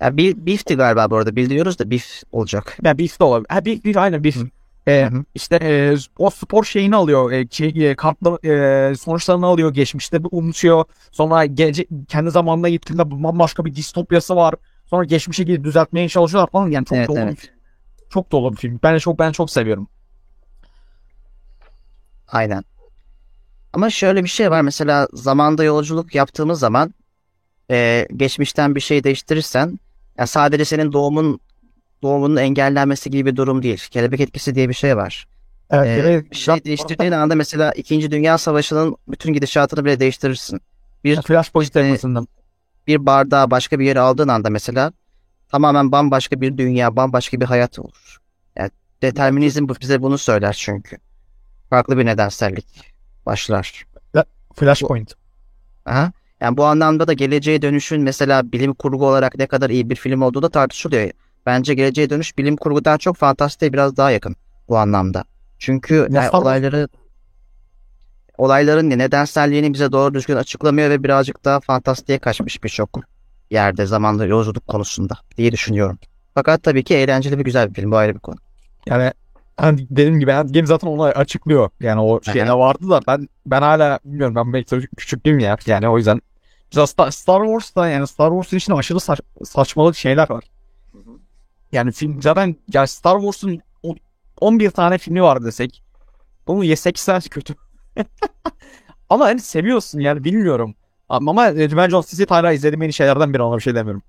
Ya 0.00 0.16
bir 0.16 0.46
beef'ti 0.46 0.76
galiba 0.76 1.10
bu 1.10 1.16
arada. 1.16 1.36
Bildiriyoruz 1.36 1.78
da 1.78 1.90
beef 1.90 2.22
olacak. 2.32 2.78
Ya 2.84 2.98
beef 2.98 3.20
de 3.20 3.24
olabilir. 3.24 3.46
Ha 3.50 3.64
beef, 3.64 3.84
beef 3.84 3.96
aynen 3.96 4.24
beef. 4.24 4.36
Hı. 4.36 4.46
E, 4.86 5.04
hı 5.04 5.16
hı. 5.16 5.24
işte 5.34 5.56
e, 5.62 5.96
o 6.18 6.30
spor 6.30 6.64
şeyini 6.64 6.96
alıyor. 6.96 7.32
E, 7.32 7.48
şey, 7.50 7.90
e, 7.90 7.96
kartla 7.96 8.48
e, 8.48 8.94
sonuçlarını 8.94 9.46
alıyor 9.46 9.74
geçmişte 9.74 10.24
bir 10.24 10.28
unutuyor. 10.32 10.84
Sonra 11.10 11.44
gelecek 11.46 11.88
kendi 12.08 12.30
zamanına 12.30 12.68
gittiğinde 12.68 13.10
bambaşka 13.10 13.64
bir 13.64 13.74
distopyası 13.74 14.36
var. 14.36 14.54
Sonra 14.86 15.04
geçmişe 15.04 15.44
gidip 15.44 15.64
düzeltmeye 15.64 16.08
çalışıyorlar 16.08 16.50
falan. 16.50 16.70
Yani 16.70 16.84
çok 16.84 16.98
evet, 16.98 17.08
dolu 17.08 17.18
evet. 17.18 17.52
çok 18.10 18.32
dolu 18.32 18.52
bir 18.52 18.56
film. 18.56 18.80
Ben 18.82 18.98
çok 18.98 19.18
ben 19.18 19.32
çok 19.32 19.50
seviyorum. 19.50 19.88
Aynen. 22.28 22.64
Ama 23.72 23.90
şöyle 23.90 24.24
bir 24.24 24.28
şey 24.28 24.50
var. 24.50 24.60
Mesela 24.60 25.08
zamanda 25.12 25.64
yolculuk 25.64 26.14
yaptığımız 26.14 26.58
zaman 26.58 26.94
e, 27.72 28.08
geçmişten 28.16 28.74
bir 28.74 28.80
şey 28.80 29.04
değiştirirsen 29.04 29.78
yani 30.18 30.28
sadece 30.28 30.64
senin 30.64 30.92
doğumun 30.92 31.40
doğumunun 32.02 32.36
engellenmesi 32.36 33.10
gibi 33.10 33.30
bir 33.30 33.36
durum 33.36 33.62
değil. 33.62 33.84
Kelebek 33.90 34.20
etkisi 34.20 34.54
diye 34.54 34.68
bir 34.68 34.74
şey 34.74 34.96
var. 34.96 35.26
Evet, 35.70 35.86
ee, 35.86 35.90
evet. 35.90 36.30
Bir 36.30 36.36
şey 36.36 36.64
değiştirdiğin 36.64 37.12
anda 37.12 37.34
mesela 37.34 37.72
2. 37.72 38.10
Dünya 38.10 38.38
Savaşı'nın 38.38 38.96
bütün 39.08 39.32
gidişatını 39.32 39.84
bile 39.84 40.00
değiştirirsin. 40.00 40.60
Bir 41.04 41.22
Flashpoint 41.22 41.72
temasından. 41.72 42.28
Bir 42.86 43.06
bardağı 43.06 43.50
başka 43.50 43.78
bir 43.78 43.84
yere 43.84 44.00
aldığın 44.00 44.28
anda 44.28 44.50
mesela 44.50 44.92
tamamen 45.48 45.92
bambaşka 45.92 46.40
bir 46.40 46.58
dünya, 46.58 46.96
bambaşka 46.96 47.40
bir 47.40 47.46
hayat 47.46 47.78
olur. 47.78 48.18
Yani 48.56 48.70
determinizm 49.02 49.68
bize 49.80 50.02
bunu 50.02 50.18
söyler 50.18 50.56
çünkü. 50.58 50.96
Farklı 51.70 51.98
bir 51.98 52.06
nedensellik 52.06 52.66
başlar. 53.26 53.86
Flashpoint. 54.54 55.14
Aha. 55.86 56.12
Yani 56.42 56.56
bu 56.56 56.64
anlamda 56.64 57.06
da 57.06 57.12
geleceğe 57.12 57.62
dönüşün 57.62 58.02
mesela 58.02 58.52
bilim 58.52 58.74
kurgu 58.74 59.06
olarak 59.06 59.38
ne 59.38 59.46
kadar 59.46 59.70
iyi 59.70 59.90
bir 59.90 59.96
film 59.96 60.22
olduğu 60.22 60.42
da 60.42 60.48
tartışılıyor. 60.48 61.10
Bence 61.46 61.74
geleceğe 61.74 62.10
dönüş 62.10 62.38
bilim 62.38 62.56
kurgudan 62.56 62.98
çok 62.98 63.16
fantastiğe 63.16 63.72
biraz 63.72 63.96
daha 63.96 64.10
yakın 64.10 64.36
bu 64.68 64.78
anlamda. 64.78 65.24
Çünkü 65.58 66.08
yani 66.10 66.30
olayları 66.30 66.88
olayların 68.38 68.90
nedenselliğini 68.90 69.74
bize 69.74 69.92
doğru 69.92 70.14
düzgün 70.14 70.36
açıklamıyor 70.36 70.90
ve 70.90 71.04
birazcık 71.04 71.44
daha 71.44 71.60
fantastiğe 71.60 72.18
kaçmış 72.18 72.64
birçok 72.64 73.00
yerde 73.50 73.86
zamanlı 73.86 74.26
yolculuk 74.26 74.66
konusunda 74.66 75.14
diye 75.36 75.52
düşünüyorum. 75.52 75.98
Fakat 76.34 76.62
tabii 76.62 76.84
ki 76.84 76.94
eğlenceli 76.94 77.38
ve 77.38 77.42
güzel 77.42 77.68
bir 77.68 77.74
film 77.74 77.90
bu 77.90 77.96
ayrı 77.96 78.14
bir 78.14 78.20
konu. 78.20 78.36
Yani 78.86 79.12
hani 79.56 79.86
dediğim 79.90 80.20
gibi 80.20 80.30
Endgame 80.30 80.66
zaten 80.66 80.88
onu 80.88 81.02
açıklıyor. 81.02 81.70
Yani 81.80 82.00
o 82.00 82.22
şey 82.22 82.44
ne 82.44 82.54
vardı 82.54 82.90
da 82.90 83.00
ben 83.08 83.28
ben 83.46 83.62
hala 83.62 83.98
bilmiyorum 84.04 84.34
ben 84.34 84.52
belki 84.52 84.88
küçüklüğüm 84.96 85.38
ya. 85.38 85.56
Yani 85.66 85.88
o 85.88 85.98
yüzden 85.98 86.20
Star, 86.72 87.10
Star 87.10 87.44
Wars'ta 87.44 87.88
yani 87.88 88.06
Star 88.06 88.30
Wars'un 88.30 88.56
içinde 88.56 88.76
aşırı 88.76 89.00
saç, 89.00 89.20
saçmalık 89.44 89.96
şeyler 89.96 90.30
var. 90.30 90.44
Yani 91.72 91.92
film 91.92 92.22
zaten 92.22 92.56
ya 92.72 92.86
Star 92.86 93.20
Wars'un 93.20 93.60
11 94.40 94.70
tane 94.70 94.98
filmi 94.98 95.22
var 95.22 95.44
desek. 95.44 95.82
Bunu 96.46 96.64
yesek 96.64 96.98
sen 96.98 97.20
kötü. 97.20 97.54
Ama 99.10 99.24
hani 99.24 99.40
seviyorsun 99.40 100.00
yani 100.00 100.24
bilmiyorum. 100.24 100.74
Ama 101.08 101.32
of 101.94 102.08
Sith 102.08 102.30
hala 102.30 102.52
izlediğim 102.52 102.82
en 102.82 102.88
iyi 102.88 102.92
şeylerden 102.92 103.34
biri 103.34 103.42
ona 103.42 103.56
bir 103.56 103.62
şey 103.62 103.74
demiyorum. 103.74 104.02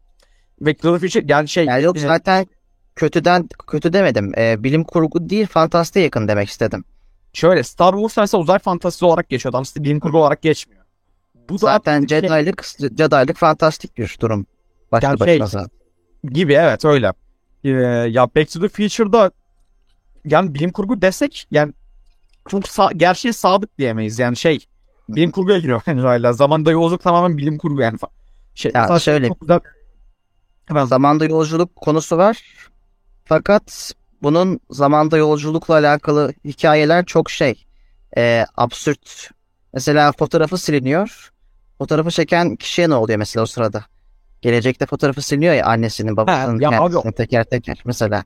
The 0.65 0.73
Future 0.73 1.25
yani 1.27 1.47
şey 1.47 1.65
Yani 1.65 1.83
yok 1.83 1.97
e, 1.97 1.99
zaten 1.99 2.47
kötüden 2.95 3.49
kötü 3.67 3.93
demedim. 3.93 4.31
Ee, 4.37 4.63
bilim 4.63 4.83
kurgu 4.83 5.29
değil 5.29 5.47
fantastiğe 5.47 6.05
yakın 6.05 6.27
demek 6.27 6.49
istedim. 6.49 6.85
şöyle 7.33 7.63
Star 7.63 7.93
Wars 7.93 8.17
mesela 8.17 8.41
uzay 8.41 8.59
fantazisi 8.59 9.05
olarak 9.05 9.29
geçiyor. 9.29 9.53
Adam 9.53 9.63
bilim 9.77 9.99
kurgu 9.99 10.17
olarak 10.17 10.41
geçmiyor. 10.41 10.82
Bu 11.49 11.53
da 11.53 11.57
Zaten 11.57 12.05
şey 12.07 12.21
Jedi'lik 12.21 13.37
fantastik 13.37 13.97
bir 13.97 14.17
durum. 14.21 14.45
Başlı 14.91 15.07
Yani 15.07 15.19
başına 15.19 15.37
şey- 15.37 15.47
zaten. 15.47 15.69
gibi 16.23 16.53
evet 16.53 16.85
öyle. 16.85 17.13
Ee, 17.63 17.69
ya 18.09 18.27
Back 18.35 18.51
to 18.51 18.59
the 18.59 18.67
Future'da 18.69 19.31
yani 20.25 20.53
bilim 20.53 20.71
kurgu 20.71 21.01
desek 21.01 21.47
yani 21.51 21.73
çok 22.49 22.63
sa- 22.63 22.97
gerçeğe 22.97 23.33
sadık 23.33 23.77
diyemeyiz. 23.77 24.19
Yani 24.19 24.35
şey 24.35 24.65
bilim 25.09 25.31
kurguya 25.31 25.57
giriyor 25.59 25.81
yani 25.87 26.01
hala. 26.01 26.33
Zamanda 26.33 26.71
yolculuk 26.71 27.01
tamamen 27.03 27.37
bilim 27.37 27.57
kurgu 27.57 27.81
yani. 27.81 27.97
Şey, 28.55 28.71
Ya 28.75 28.99
şöyle- 28.99 29.27
çok 29.27 29.41
güzel 29.41 29.59
Hemen 30.65 30.85
Zamanda 30.85 31.25
yolculuk 31.25 31.75
konusu 31.75 32.17
var. 32.17 32.43
Fakat 33.25 33.91
bunun 34.21 34.59
zamanda 34.69 35.17
yolculukla 35.17 35.73
alakalı 35.73 36.33
hikayeler 36.45 37.05
çok 37.05 37.29
şey. 37.29 37.65
e, 38.17 38.45
absürt. 38.57 39.29
Mesela 39.73 40.11
fotoğrafı 40.11 40.57
siliniyor. 40.57 41.32
Fotoğrafı 41.77 42.11
çeken 42.11 42.55
kişiye 42.55 42.89
ne 42.89 42.95
oluyor 42.95 43.19
mesela 43.19 43.43
o 43.43 43.45
sırada? 43.45 43.85
Gelecekte 44.41 44.85
fotoğrafı 44.85 45.21
siliniyor 45.21 45.53
ya 45.53 45.65
annesinin, 45.65 46.17
babasının, 46.17 46.59
ya 46.59 46.81
abi 46.81 47.15
teker 47.15 47.43
teker 47.43 47.81
mesela. 47.85 48.23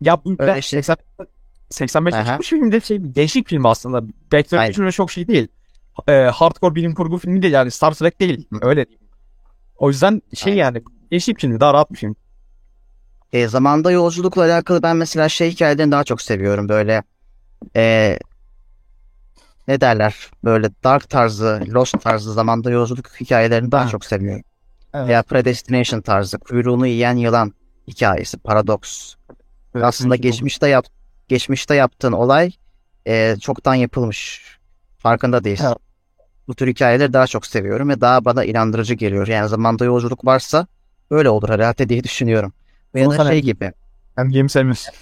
Ya 0.00 0.24
bu 0.24 0.30
Öyle 0.38 0.54
ben 0.54 0.60
şey. 0.60 0.82
80 0.82 0.96
85 1.70 2.14
Aha. 2.14 2.24
çıkmış 2.24 2.48
filmde 2.48 2.80
şey 2.80 3.14
değişik 3.14 3.48
film 3.48 3.66
aslında. 3.66 4.02
Back 4.32 4.50
to. 4.50 4.56
Future 4.66 4.92
çok 4.92 5.10
şey 5.10 5.28
değil. 5.28 5.48
Ee, 6.08 6.12
hardcore 6.12 6.74
bilim 6.74 6.94
kurgu 6.94 7.18
filmi 7.18 7.42
değil 7.42 7.52
yani 7.54 7.70
Star 7.70 7.94
Trek 7.94 8.20
değil. 8.20 8.48
Öyle 8.62 8.86
diyeyim. 8.86 9.08
O 9.76 9.88
yüzden 9.88 10.22
şey 10.34 10.52
Aynen. 10.52 10.64
yani 10.64 10.82
değişik 11.10 11.40
film 11.40 11.60
daha 11.60 11.74
rahat 11.74 11.92
bir 11.92 11.96
film. 11.96 12.16
E, 13.32 13.48
zamanda 13.48 13.90
yolculukla 13.90 14.42
alakalı 14.42 14.82
ben 14.82 14.96
mesela 14.96 15.28
şey 15.28 15.50
hikayelerini 15.50 15.92
daha 15.92 16.04
çok 16.04 16.22
seviyorum. 16.22 16.68
Böyle 16.68 17.02
e, 17.76 18.18
ne 19.68 19.80
derler? 19.80 20.30
Böyle 20.44 20.70
dark 20.84 21.10
tarzı, 21.10 21.62
Lost 21.68 22.00
tarzı 22.00 22.32
zamanda 22.32 22.70
yolculuk 22.70 23.08
hikayelerini 23.20 23.72
daha 23.72 23.84
Ha. 23.84 23.88
çok 23.88 24.04
seviyorum. 24.04 24.42
Evet. 24.94 25.08
Veya 25.08 25.22
Predestination 25.22 26.00
tarzı, 26.00 26.38
kuyruğunu 26.38 26.86
yiyen 26.86 27.16
yılan 27.16 27.52
hikayesi, 27.88 28.38
paradoks. 28.38 29.14
Aslında 29.82 30.16
geçmişte 30.16 30.68
yap 30.68 30.86
geçmişte 31.28 31.74
yaptığın 31.74 32.12
olay 32.12 32.52
e, 33.06 33.36
çoktan 33.40 33.74
yapılmış. 33.74 34.42
Farkında 34.98 35.44
değilsin. 35.44 35.64
Evet. 35.66 35.76
Bu 36.48 36.54
tür 36.54 36.66
hikayeleri 36.68 37.12
daha 37.12 37.26
çok 37.26 37.46
seviyorum 37.46 37.88
ve 37.88 38.00
daha 38.00 38.24
bana 38.24 38.44
inandırıcı 38.44 38.94
geliyor. 38.94 39.26
Yani 39.26 39.48
zamanda 39.48 39.84
yolculuk 39.84 40.24
varsa 40.24 40.66
öyle 41.10 41.28
olur 41.28 41.48
herhalde 41.48 41.88
diye 41.88 42.04
düşünüyorum. 42.04 42.52
Veya 42.94 43.10
da 43.10 43.24
şey 43.28 43.42
gibi. 43.42 43.72
Hem 44.16 44.32
game 44.32 44.48
sevmiyorsun. 44.48 44.92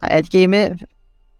Ha, 0.00 0.08
Endgame'i 0.08 0.76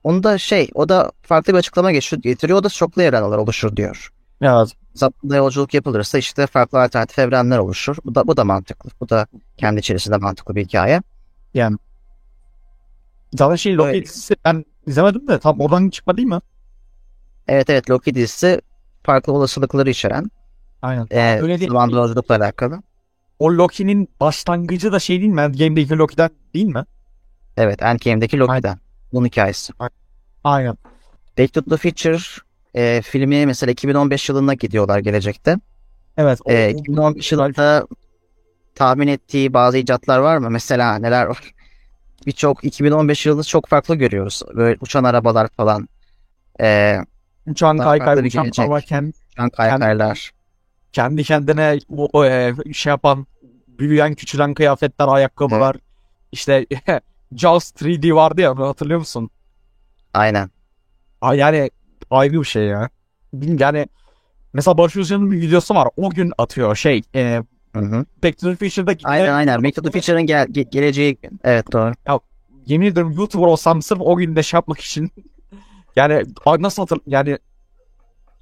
onu 0.06 0.22
da 0.22 0.38
şey 0.38 0.70
o 0.74 0.88
da 0.88 1.12
farklı 1.22 1.52
bir 1.52 1.58
açıklama 1.58 1.92
geçiyor, 1.92 2.22
getiriyor. 2.22 2.58
O 2.58 2.64
da 2.64 2.68
çoklu 2.68 3.02
evrenler 3.02 3.36
oluşur 3.36 3.76
diyor. 3.76 4.12
evet. 4.42 4.72
Zamanda 4.94 5.36
yolculuk 5.36 5.74
yapılırsa 5.74 6.18
işte 6.18 6.46
farklı 6.46 6.82
alternatif 6.82 7.18
evrenler 7.18 7.58
oluşur. 7.58 7.96
Bu 8.04 8.14
da 8.14 8.26
bu 8.26 8.36
da 8.36 8.44
mantıklı. 8.44 8.90
Bu 9.00 9.08
da 9.08 9.26
kendi 9.56 9.80
içerisinde 9.80 10.16
mantıklı 10.16 10.54
bir 10.56 10.64
hikaye. 10.64 11.02
Yani. 11.54 11.76
Zaten 13.34 13.56
şey 13.56 13.76
Loki 13.76 14.02
dizisi 14.04 14.36
ben 14.44 14.64
izlemedim 14.86 15.28
de 15.28 15.38
tam 15.38 15.60
oradan 15.60 15.90
çıkma 15.90 16.16
değil 16.16 16.28
mi? 16.28 16.40
Evet 17.48 17.70
evet 17.70 17.90
Loki 17.90 18.14
dizisi 18.14 18.60
farklı 19.02 19.32
olasılıkları 19.32 19.90
içeren 19.90 20.30
Aynen. 20.82 21.06
e, 21.10 21.40
Öyle 21.42 21.60
değil. 21.60 21.70
zamanda 21.70 21.96
yolculukla 21.96 22.36
alakalı. 22.36 22.82
O 23.38 23.52
Loki'nin 23.52 24.08
başlangıcı 24.20 24.92
da 24.92 24.98
şey 24.98 25.20
değil 25.20 25.32
mi? 25.32 25.40
Endgame'deki 25.40 25.98
Loki'den 25.98 26.30
değil 26.54 26.66
mi? 26.66 26.84
Evet 27.56 27.82
Endgame'deki 27.82 28.38
Loki'den. 28.38 28.78
Bunun 29.12 29.26
hikayesi. 29.26 29.72
Aynen. 30.44 30.76
Back 31.38 31.52
to 31.52 31.62
the 31.64 31.76
Future 31.76 32.18
e, 32.74 33.02
filmi 33.02 33.46
mesela 33.46 33.72
2015 33.72 34.28
yılına 34.28 34.54
gidiyorlar 34.54 34.98
gelecekte. 34.98 35.56
Evet. 36.16 36.38
o- 36.44 36.52
E, 36.52 36.66
o- 36.74 36.78
2015 36.78 37.32
yılında 37.32 37.86
tahmin 38.74 39.08
ettiği 39.08 39.52
bazı 39.52 39.78
icatlar 39.78 40.18
var 40.18 40.36
mı? 40.38 40.50
Mesela 40.50 40.98
neler 40.98 41.26
var? 41.26 41.54
Birçok 42.26 42.64
2015 42.64 43.26
yılını 43.26 43.44
çok 43.44 43.66
farklı 43.68 43.94
görüyoruz. 43.94 44.42
Böyle 44.54 44.76
uçan 44.80 45.04
arabalar 45.04 45.48
falan. 45.56 45.88
E, 46.60 46.98
uçan 47.46 47.78
kaykay, 47.84 48.06
uçan 48.26 48.44
hava 48.62 48.80
kendi, 48.80 49.12
uçan 49.32 49.50
kaykaylar. 49.50 50.30
kendi 50.92 51.24
kendine 51.24 51.78
o, 51.96 52.08
o, 52.12 52.24
e, 52.24 52.54
şey 52.72 52.90
yapan 52.90 53.26
büyüyen 53.78 54.14
küçülen 54.14 54.54
kıyafetler, 54.54 55.08
ayakkabılar. 55.08 55.76
İşte 56.32 56.66
Jaws 57.32 57.72
3D 57.72 58.14
vardı 58.14 58.40
ya 58.40 58.58
hatırlıyor 58.58 58.98
musun? 58.98 59.30
Aynen. 60.14 60.50
Ay 61.20 61.38
yani 61.38 61.70
ayrı 62.10 62.32
bir 62.40 62.44
şey 62.44 62.64
ya. 62.64 62.88
Bilmiyorum 63.32 63.60
yani 63.60 63.86
mesela 64.52 64.78
Barış 64.78 64.96
Özcan'ın 64.96 65.30
bir 65.30 65.40
videosu 65.40 65.74
var. 65.74 65.88
O 65.96 66.10
gün 66.10 66.32
atıyor 66.38 66.76
şey. 66.76 67.02
E, 67.14 67.42
Hı 67.72 67.80
hı. 67.80 68.06
Back 68.24 68.38
to 68.38 68.54
the 68.54 68.68
Future'da 68.68 69.08
Aynen 69.08 69.32
aynen. 69.32 69.64
Back 69.64 69.76
to 69.76 69.82
the 69.82 69.90
Future'ın 69.90 70.26
gel- 70.26 70.46
ge- 70.46 70.70
geleceği. 70.70 71.18
Evet 71.44 71.72
doğru. 71.72 71.92
yemin 72.66 72.86
ederim 72.86 73.10
YouTuber 73.10 73.46
olsam 73.46 73.82
sırf 73.82 74.00
o 74.00 74.16
gün 74.16 74.36
de 74.36 74.42
şey 74.42 74.58
yapmak 74.58 74.80
için 74.80 75.10
yani 75.96 76.24
nasıl 76.58 76.82
hatır 76.82 76.98
yani 77.06 77.38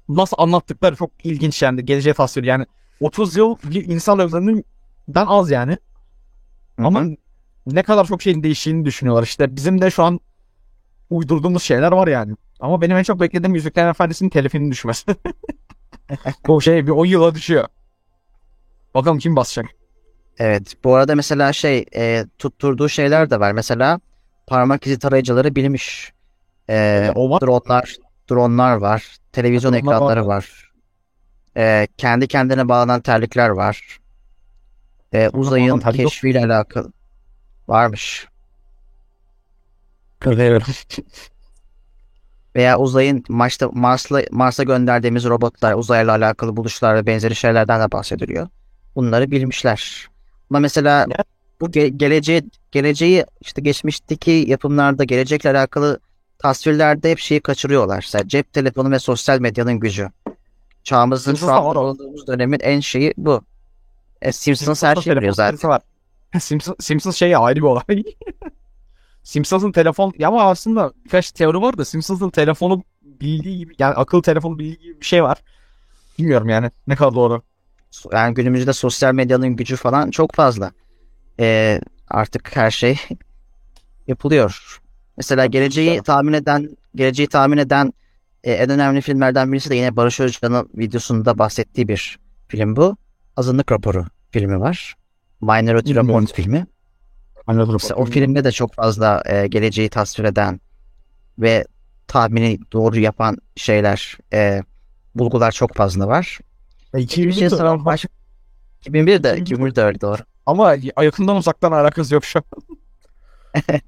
nasıl 0.09 0.37
anlattıkları 0.39 0.95
çok 0.95 1.11
ilginç 1.23 1.61
yani 1.61 1.85
geleceğe 1.85 2.13
tasvir 2.13 2.43
yani 2.43 2.65
30 2.99 3.35
yıl 3.37 3.55
bir 3.63 3.85
insan 3.89 4.19
ömründen 4.19 5.25
az 5.27 5.51
yani 5.51 5.71
Hı 5.71 6.81
hı. 6.81 6.87
ama 6.87 7.03
ne 7.65 7.83
kadar 7.83 8.05
çok 8.05 8.21
şeyin 8.21 8.43
değiştiğini 8.43 8.85
düşünüyorlar 8.85 9.23
işte 9.23 9.55
bizim 9.55 9.81
de 9.81 9.91
şu 9.91 10.03
an 10.03 10.19
uydurduğumuz 11.09 11.63
şeyler 11.63 11.91
var 11.91 12.07
yani 12.07 12.35
ama 12.59 12.81
benim 12.81 12.97
en 12.97 13.03
çok 13.03 13.19
beklediğim 13.19 13.55
Yüzüklerin 13.55 13.87
Efendisi'nin 13.87 14.29
telifinin 14.29 14.71
düşmesi 14.71 15.05
o 16.47 16.61
şey 16.61 16.87
bir 16.87 16.91
10 16.91 17.05
yıla 17.05 17.35
düşüyor 17.35 17.65
bakalım 18.93 19.19
kim 19.19 19.35
basacak 19.35 19.65
Evet. 20.39 20.73
Bu 20.83 20.95
arada 20.95 21.15
mesela 21.15 21.53
şey 21.53 21.85
e, 21.95 22.25
tutturduğu 22.39 22.89
şeyler 22.89 23.29
de 23.29 23.39
var. 23.39 23.51
Mesela 23.51 23.99
parmak 24.47 24.87
izi 24.87 24.99
tarayıcıları 24.99 25.55
bilmiş. 25.55 26.13
E, 26.69 27.11
o 27.15 27.29
var 27.29 27.41
dronlar, 27.41 27.95
dronlar 28.31 28.75
var. 28.75 29.17
Televizyon 29.31 29.73
Dronlar 29.73 29.85
var. 29.85 29.95
ekranları 29.95 30.27
var. 30.27 30.71
E, 31.57 31.87
kendi 31.97 32.27
kendine 32.27 32.67
bağlanan 32.67 33.01
terlikler 33.01 33.49
var. 33.49 33.99
E, 35.13 35.29
uzayın 35.29 35.79
keşfiyle 35.79 36.45
alakalı 36.45 36.91
varmış. 37.67 38.27
Veya 42.55 42.79
uzayın 42.79 43.23
Mars'ta 43.29 43.69
Mars'la 43.73 44.21
Mars'a 44.31 44.63
gönderdiğimiz 44.63 45.25
robotlar, 45.25 45.73
uzayla 45.73 46.11
alakalı 46.15 46.57
buluşlar 46.57 46.95
ve 46.95 47.05
benzeri 47.05 47.35
şeylerden 47.35 47.81
de 47.87 47.91
bahsediliyor. 47.91 48.47
Bunları 48.95 49.31
bilmişler. 49.31 50.07
Ama 50.49 50.59
mesela 50.59 50.99
Ya. 51.09 51.23
bu 51.61 51.65
ge- 51.69 51.97
geleceği 51.97 52.43
geleceği 52.71 53.25
işte 53.41 53.61
geçmişteki 53.61 54.31
yapımlarda 54.47 55.03
gelecekle 55.03 55.49
alakalı 55.49 55.99
tasvirlerde 56.39 57.11
hep 57.11 57.19
şeyi 57.19 57.41
kaçırıyorlar. 57.41 57.95
Mesela 57.95 58.27
cep 58.27 58.53
telefonu 58.53 58.91
ve 58.91 58.99
sosyal 58.99 59.39
medyanın 59.39 59.79
gücü. 59.79 60.09
Çağımızın 60.83 61.35
şu 61.35 61.53
an 61.53 61.75
olduğumuz 61.75 62.27
dönemin 62.27 62.59
en 62.59 62.79
şeyi 62.79 63.13
bu. 63.17 63.41
E, 64.21 64.31
Simpsons 64.31 64.83
her 64.83 64.95
şeyi 64.95 65.15
biliyor 65.17 65.33
zaten. 65.33 65.69
Var. 65.69 65.81
Simpsons, 66.39 66.75
Simpsons 66.79 67.15
şey 67.15 67.35
ayrı 67.35 67.55
bir 67.55 67.61
olay. 67.61 67.83
Simpsons'ın 69.23 69.71
telefon 69.71 70.13
ya 70.17 70.27
ama 70.27 70.43
aslında 70.43 70.93
birkaç 71.05 71.31
teori 71.31 71.61
var 71.61 71.77
da 71.77 71.85
Simpsons'ın 71.85 72.29
telefonu 72.29 72.83
bildiği 73.01 73.57
gibi 73.57 73.73
yani 73.79 73.93
akıllı 73.93 74.21
telefonu 74.21 74.59
bildiği 74.59 74.77
gibi 74.79 75.01
bir 75.01 75.05
şey 75.05 75.23
var. 75.23 75.37
Bilmiyorum 76.19 76.49
yani 76.49 76.71
ne 76.87 76.95
kadar 76.95 77.15
doğru. 77.15 77.41
Yani 78.11 78.33
günümüzde 78.33 78.73
sosyal 78.73 79.13
medyanın 79.13 79.55
gücü 79.55 79.75
falan 79.75 80.11
çok 80.11 80.35
fazla. 80.35 80.71
Ee, 81.39 81.81
artık 82.07 82.55
her 82.55 82.71
şey 82.71 82.99
yapılıyor. 84.07 84.79
Mesela 85.17 85.45
geleceği 85.45 86.01
tahmin 86.01 86.33
eden, 86.33 86.69
geleceği 86.95 87.27
tahmin 87.27 87.57
eden 87.57 87.93
e, 88.43 88.51
en 88.51 88.69
önemli 88.69 89.01
filmlerden 89.01 89.51
birisi 89.51 89.69
de 89.69 89.75
yine 89.75 89.95
Barış 89.95 90.19
Özcan'ın 90.19 90.69
videosunda 90.77 91.37
bahsettiği 91.37 91.87
bir 91.87 92.19
film 92.47 92.75
bu. 92.75 92.97
Azınlık 93.37 93.71
Raporu 93.71 94.05
filmi 94.31 94.59
var. 94.59 94.95
Minority. 95.41 95.95
Report 95.95 96.33
filmi. 96.33 96.65
Mesela 97.47 97.95
o 97.95 98.05
filmde 98.05 98.43
de 98.43 98.51
çok 98.51 98.73
fazla 98.73 99.23
e, 99.25 99.47
geleceği 99.47 99.89
tasvir 99.89 100.23
eden 100.23 100.59
ve 101.39 101.65
tahmini 102.07 102.59
doğru 102.73 102.99
yapan 102.99 103.37
şeyler, 103.55 104.17
e, 104.33 104.63
bulgular 105.15 105.51
çok 105.51 105.73
fazla 105.75 106.07
var. 106.07 106.39
Şey 106.91 107.03
2001 107.03 107.49
soralım. 107.49 107.85
Baş... 107.85 108.05
2001 108.79 109.23
de, 109.23 109.37
2001 109.37 109.75
de 109.75 109.81
öyle 109.81 110.01
doğru. 110.01 110.21
ama 110.45 110.75
yakından 111.01 111.35
uzaktan 111.35 111.71
alakası 111.71 112.13
yok 112.13 112.25
şu 112.25 112.39
an. 112.39 112.45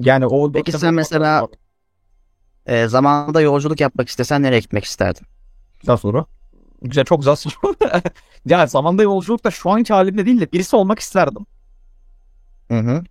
yani 0.00 0.26
o 0.26 0.52
Peki 0.52 0.72
sen 0.72 0.94
mesela- 0.94 1.48
E, 2.66 2.86
zamanında 2.86 3.40
yolculuk 3.40 3.80
yapmak 3.80 4.08
istesen 4.08 4.42
nereye 4.42 4.60
gitmek 4.60 4.84
isterdin? 4.84 5.26
Daha 5.86 5.96
sonra. 5.96 6.26
Güzel 6.82 7.04
çok 7.04 7.18
güzel 7.18 7.36
soru. 7.36 7.74
ya 8.46 8.66
zamanda 8.66 9.02
yolculukta 9.02 9.50
şu 9.50 9.70
anki 9.70 9.92
halimde 9.92 10.26
değil 10.26 10.40
de 10.40 10.52
birisi 10.52 10.76
olmak 10.76 10.98
isterdim. 10.98 11.46
Hı 12.70 12.78
hı. 12.78 13.04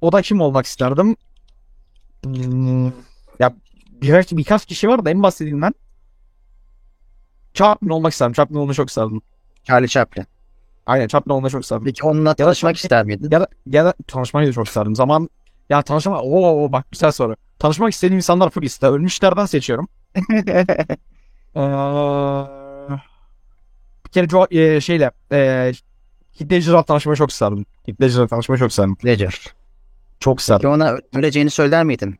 O 0.00 0.12
da 0.12 0.22
kim 0.22 0.40
olmak 0.40 0.66
isterdim? 0.66 1.16
Hmm, 2.24 2.86
ya 3.38 3.54
birkaç, 4.02 4.32
birkaç 4.32 4.66
kişi 4.66 4.88
var 4.88 5.04
da 5.04 5.10
en 5.10 5.22
basitinden 5.22 5.74
Chaplin 7.54 7.88
olmak 7.88 8.12
isterdim. 8.12 8.32
Chaplin 8.32 8.56
olmayı 8.56 8.74
çok 8.74 8.88
isterdim. 8.88 9.22
Charlie 9.64 9.88
Chaplin. 9.88 10.26
Aynen 10.86 11.08
Chaplin 11.08 11.32
olmayı 11.32 11.50
çok 11.50 11.62
isterdim. 11.62 11.84
Peki 11.84 12.06
onunla 12.06 12.34
tanışmak 12.34 12.76
ister 12.76 13.04
miydin? 13.04 13.28
Ya 13.30 13.40
da, 13.40 13.46
ya 13.66 13.84
da 13.84 13.94
tanışmayı 14.06 14.48
da 14.48 14.52
çok 14.52 14.66
isterdim. 14.66 14.96
Zaman 14.96 15.28
ya 15.70 15.82
tanışma 15.82 16.22
o 16.22 16.72
bak 16.72 16.92
güzel 16.92 17.12
soru. 17.12 17.36
Tanışmak 17.58 17.92
istediğim 17.92 18.16
insanlar 18.16 18.50
full 18.50 18.62
liste. 18.62 18.86
Ölmüşlerden 18.86 19.46
seçiyorum. 19.46 19.88
Ee, 21.56 21.60
kere 24.12 24.26
co- 24.26 24.54
e, 24.58 24.80
şeyle 24.80 25.10
e, 25.32 25.72
Ledger'la 26.50 26.82
tanışmayı 26.82 27.16
çok 27.16 27.30
isterdim. 27.30 27.66
Ledger'la 28.02 28.26
tanışmayı 28.26 28.58
çok 28.58 28.70
isterdim. 28.70 28.96
Ledger. 29.04 29.40
Çok 30.20 30.40
isterdim. 30.40 30.70
ona 30.70 30.98
öleceğini 31.14 31.50
söyler 31.50 31.84
miydin? 31.84 32.18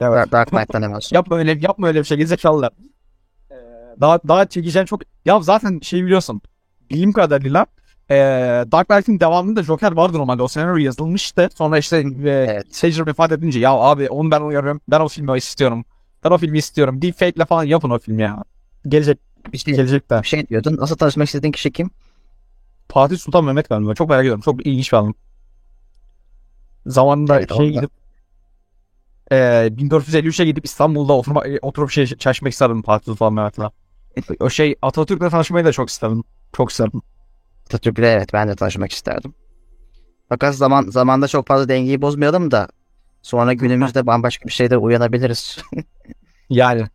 Evet. 0.00 0.12
Dark, 0.12 0.32
Dark 0.32 0.48
Knight'tan 0.50 0.82
hemen 0.82 0.98
sonra. 0.98 1.18
Yapma 1.18 1.36
öyle 1.36 1.58
yapma 1.60 1.86
öyle 1.88 1.98
bir 1.98 2.04
şey 2.04 2.16
gerizekalılar. 2.16 2.72
Ee, 3.50 3.54
daha 4.00 4.20
daha 4.28 4.46
çekeceğin 4.46 4.86
çok 4.86 5.02
ya 5.24 5.40
zaten 5.40 5.80
şey 5.80 6.04
biliyorsun. 6.04 6.40
Bilim 6.90 7.12
kadarıyla 7.12 7.66
e, 8.10 8.14
Dark 8.72 8.88
Knight'in 8.88 9.20
devamında 9.20 9.62
Joker 9.62 9.92
vardı 9.92 10.18
normalde. 10.18 10.42
O 10.42 10.48
senaryo 10.48 10.76
yazılmıştı. 10.76 11.48
Sonra 11.54 11.78
işte 11.78 11.96
e, 11.98 12.28
Evet. 12.30 12.84
Ledger 12.84 13.06
vefat 13.06 13.32
edince 13.32 13.60
ya 13.60 13.70
abi 13.72 14.08
onu 14.08 14.30
ben 14.30 14.40
uyarıyorum. 14.40 14.80
Ben 14.88 15.00
o 15.00 15.08
filmi 15.08 15.36
istiyorum. 15.38 15.84
Ben 16.24 16.30
o 16.30 16.38
filmi 16.38 16.58
istiyorum. 16.58 17.02
Deepfake'le 17.02 17.44
falan 17.44 17.64
yapın 17.64 17.90
o 17.90 17.98
filmi 17.98 18.22
ya. 18.22 18.44
Gelecek 18.88 19.18
Bir 19.52 19.58
şey, 19.58 19.74
gelecek 19.74 20.10
de. 20.10 20.22
bir 20.22 20.28
şey 20.28 20.48
diyordun. 20.48 20.76
Nasıl 20.76 20.96
tanışmak 20.96 21.26
istediğin 21.26 21.52
kişi 21.52 21.72
kim? 21.72 21.90
Fatih 22.88 23.18
Sultan 23.18 23.44
Mehmet 23.44 23.68
galiba. 23.68 23.94
Çok 23.94 24.08
merak 24.08 24.22
ediyorum. 24.22 24.40
Çok 24.40 24.66
ilginç 24.66 24.92
bir 24.92 24.98
adam. 24.98 25.14
Zamanında 26.86 27.38
Evet, 27.38 27.56
şey 27.56 27.70
gidip 27.70 27.90
e, 29.32 29.36
1453'e 29.36 30.44
gidip 30.44 30.64
İstanbul'da 30.64 31.12
oturma, 31.12 31.46
e, 31.46 31.58
oturup 31.62 31.90
şey 31.90 32.06
çalışmak 32.06 32.52
isterdim 32.52 32.82
Fatih 32.82 33.04
Sultan 33.04 33.32
Mehmet'le. 33.32 33.72
O 34.40 34.50
şey 34.50 34.76
Atatürk'le 34.82 35.30
tanışmayı 35.30 35.64
da 35.64 35.72
çok 35.72 35.88
isterdim. 35.88 36.24
Çok 36.52 36.70
isterdim. 36.70 37.02
Atatürk'le 37.66 37.98
evet 37.98 38.32
ben 38.32 38.48
de 38.48 38.56
tanışmak 38.56 38.92
isterdim. 38.92 39.34
Fakat 40.28 40.54
zaman 40.54 40.82
zamanda 40.82 41.28
çok 41.28 41.46
fazla 41.46 41.68
dengeyi 41.68 42.02
bozmayalım 42.02 42.50
da 42.50 42.68
sonra 43.22 43.52
günümüzde 43.52 44.06
bambaşka 44.06 44.46
bir 44.48 44.52
şeyler 44.52 44.76
uyanabiliriz. 44.76 45.58
Yani. 46.50 46.86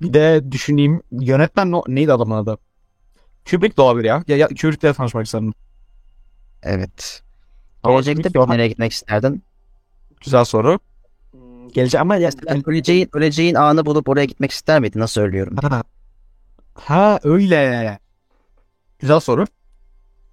Bir 0.00 0.12
de 0.14 0.52
düşüneyim. 0.52 1.02
Yönetmen 1.10 1.70
no- 1.70 1.84
neydi 1.88 2.12
adamın 2.12 2.36
adı? 2.36 2.58
Kubrick 3.50 3.76
de 3.76 3.82
olabilir 3.82 4.04
ya. 4.08 4.24
Ya, 4.28 4.36
ya 4.36 4.48
Kubrick'le 4.48 4.96
tanışmak 4.96 5.26
isterdim. 5.26 5.54
evet. 6.62 7.22
Gelecekte 7.84 8.34
de- 8.34 8.38
nereye 8.48 8.68
gitmek 8.68 8.92
isterdin? 8.92 9.42
Güzel 10.24 10.44
soru. 10.44 10.78
Gelecek 11.74 12.00
ama 12.00 12.16
ya, 12.16 12.30
Yani 12.48 12.62
öleceğin, 12.66 13.08
öleceğin 13.12 13.54
anı 13.54 13.86
bulup 13.86 14.08
oraya 14.08 14.24
gitmek 14.24 14.50
ister 14.50 14.80
miydin? 14.80 15.00
Nasıl 15.00 15.20
ölüyorum? 15.20 15.56
Ha. 15.56 15.82
ha 16.74 17.20
öyle. 17.22 17.98
Güzel 18.98 19.20
soru. 19.20 19.44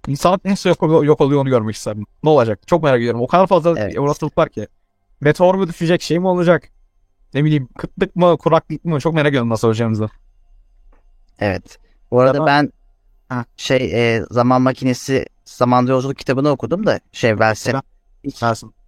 İnsan 0.08 0.40
nasıl 0.46 0.70
yok, 0.70 0.84
oluyor- 0.84 1.04
yok 1.04 1.22
oluyor 1.22 1.42
onu 1.42 1.50
görmek 1.50 1.76
isterdim. 1.76 2.06
Ne 2.24 2.30
olacak? 2.30 2.68
Çok 2.68 2.84
merak 2.84 2.98
ediyorum. 3.00 3.22
O 3.22 3.28
kadar 3.28 3.48
fazla 3.48 3.80
Evet. 3.80 4.00
olasılık 4.00 4.38
var 4.38 4.50
ki. 4.50 4.68
Meteor 5.22 5.56
mu 5.56 5.68
düşecek 5.68 6.02
şey 6.02 6.20
mi 6.20 6.28
olacak? 6.28 6.70
Ne 7.34 7.46
bileyim 7.46 7.68
kıtlık 7.78 8.16
mı 8.16 8.38
kuraklık 8.38 8.86
mı? 8.86 9.00
Çok 9.00 9.14
merak 9.14 9.30
ediyorum 9.30 9.50
nasıl 9.50 9.68
olacağımızı. 9.68 10.10
Evet. 11.40 11.78
Bu 12.12 12.20
arada 12.22 12.34
Zaman- 12.38 12.48
ben 12.48 12.72
Ha. 13.36 13.46
şey 13.58 13.78
e, 14.16 14.24
zaman 14.32 14.62
makinesi 14.62 15.26
zamanda 15.46 15.92
yolculuk 15.92 16.18
kitabını 16.18 16.50
okudum 16.50 16.86
da 16.86 17.00
şey 17.12 17.32
Güzel. 17.32 17.82
ilk, 18.24 18.36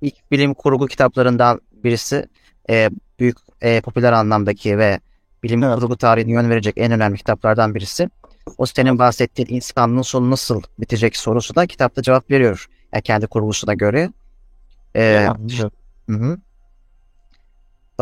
ilk 0.01 0.31
bilim 0.31 0.53
kurgu 0.53 0.87
kitaplarından 0.87 1.61
birisi 1.83 2.27
e, 2.69 2.89
büyük 3.19 3.37
e, 3.61 3.81
popüler 3.81 4.13
anlamdaki 4.13 4.77
ve 4.77 4.99
bilim 5.43 5.63
Evet. 5.63 5.79
kurgu 5.79 5.97
tarihine 5.97 6.31
yön 6.31 6.49
verecek 6.49 6.73
en 6.77 6.91
önemli 6.91 7.17
kitaplardan 7.17 7.75
birisi. 7.75 8.09
O 8.57 8.65
senin 8.65 8.99
bahsettiğin 8.99 9.55
insanlığın 9.55 10.01
sonu 10.01 10.31
nasıl 10.31 10.61
bitecek 10.79 11.15
sorusu 11.17 11.55
da 11.55 11.67
kitapta 11.67 12.01
cevap 12.01 12.31
veriyor. 12.31 12.67
Yani 12.93 13.01
kendi 13.03 13.27
kurgusuna 13.27 13.73
göre. 13.73 14.09
E, 14.95 15.03
Ya, 15.03 15.35
Hı 16.09 16.13
hı. 16.15 16.37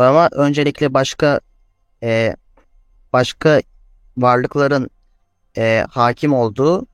Ama 0.04 0.28
öncelikle 0.32 0.94
başka 0.94 1.40
e, 2.02 2.36
başka 3.12 3.62
varlıkların 4.16 4.90
e, 5.56 5.86
hakim 5.90 6.32
olduğu 6.32 6.86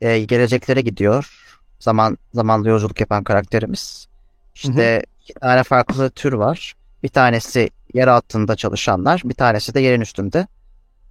e, 0.00 0.18
geleceklere 0.18 0.80
gidiyor. 0.80 1.46
Zaman 1.78 2.18
zamanda 2.34 2.68
yolculuk 2.68 3.00
yapan 3.00 3.24
karakterimiz. 3.24 4.08
İşte 4.54 5.02
iki 5.22 5.34
tane 5.34 5.62
farklı 5.62 6.10
tür 6.10 6.32
var. 6.32 6.74
Bir 7.02 7.08
tanesi 7.08 7.70
yer 7.94 8.08
altında 8.08 8.56
çalışanlar, 8.56 9.22
bir 9.24 9.34
tanesi 9.34 9.74
de 9.74 9.80
yerin 9.80 10.00
üstünde. 10.00 10.46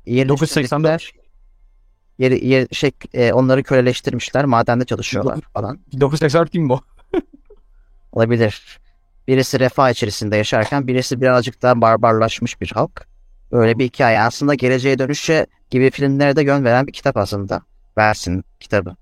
Yerin 0.05 0.29
984. 0.29 1.01
üstündekiler 1.01 1.19
yeri, 2.19 2.47
yer, 2.47 2.67
şey, 2.71 2.91
e, 3.13 3.33
onları 3.33 3.63
köleleştirmişler, 3.63 4.45
madende 4.45 4.85
çalışıyorlar 4.85 5.39
falan. 5.53 5.79
1984 5.93 6.53
değil 6.53 6.63
mi 6.63 6.69
bu? 6.69 6.81
Olabilir. 8.11 8.79
Birisi 9.29 9.59
refah 9.59 9.89
içerisinde 9.89 10.35
yaşarken 10.35 10.87
birisi 10.87 11.21
birazcık 11.21 11.61
daha 11.61 11.81
barbarlaşmış 11.81 12.61
bir 12.61 12.71
halk. 12.71 13.07
Böyle 13.51 13.79
bir 13.79 13.85
hikaye. 13.85 14.21
Aslında 14.21 14.53
geleceğe 14.53 14.99
dönüşe 14.99 15.45
gibi 15.69 15.91
filmlere 15.91 16.35
de 16.35 16.41
yön 16.41 16.63
veren 16.63 16.87
bir 16.87 16.91
kitap 16.91 17.17
aslında. 17.17 17.61
Versin 17.97 18.43
kitabı. 18.59 18.95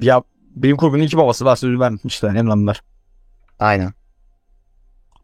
Ya 0.00 0.22
bilim 0.40 0.76
kurgunun 0.76 1.02
iki 1.02 1.16
babası 1.16 1.44
var 1.44 1.56
sözü 1.56 1.80
ben 1.80 1.98
işte 2.04 2.26
Emranlar. 2.26 2.82
Aynen. 3.58 3.92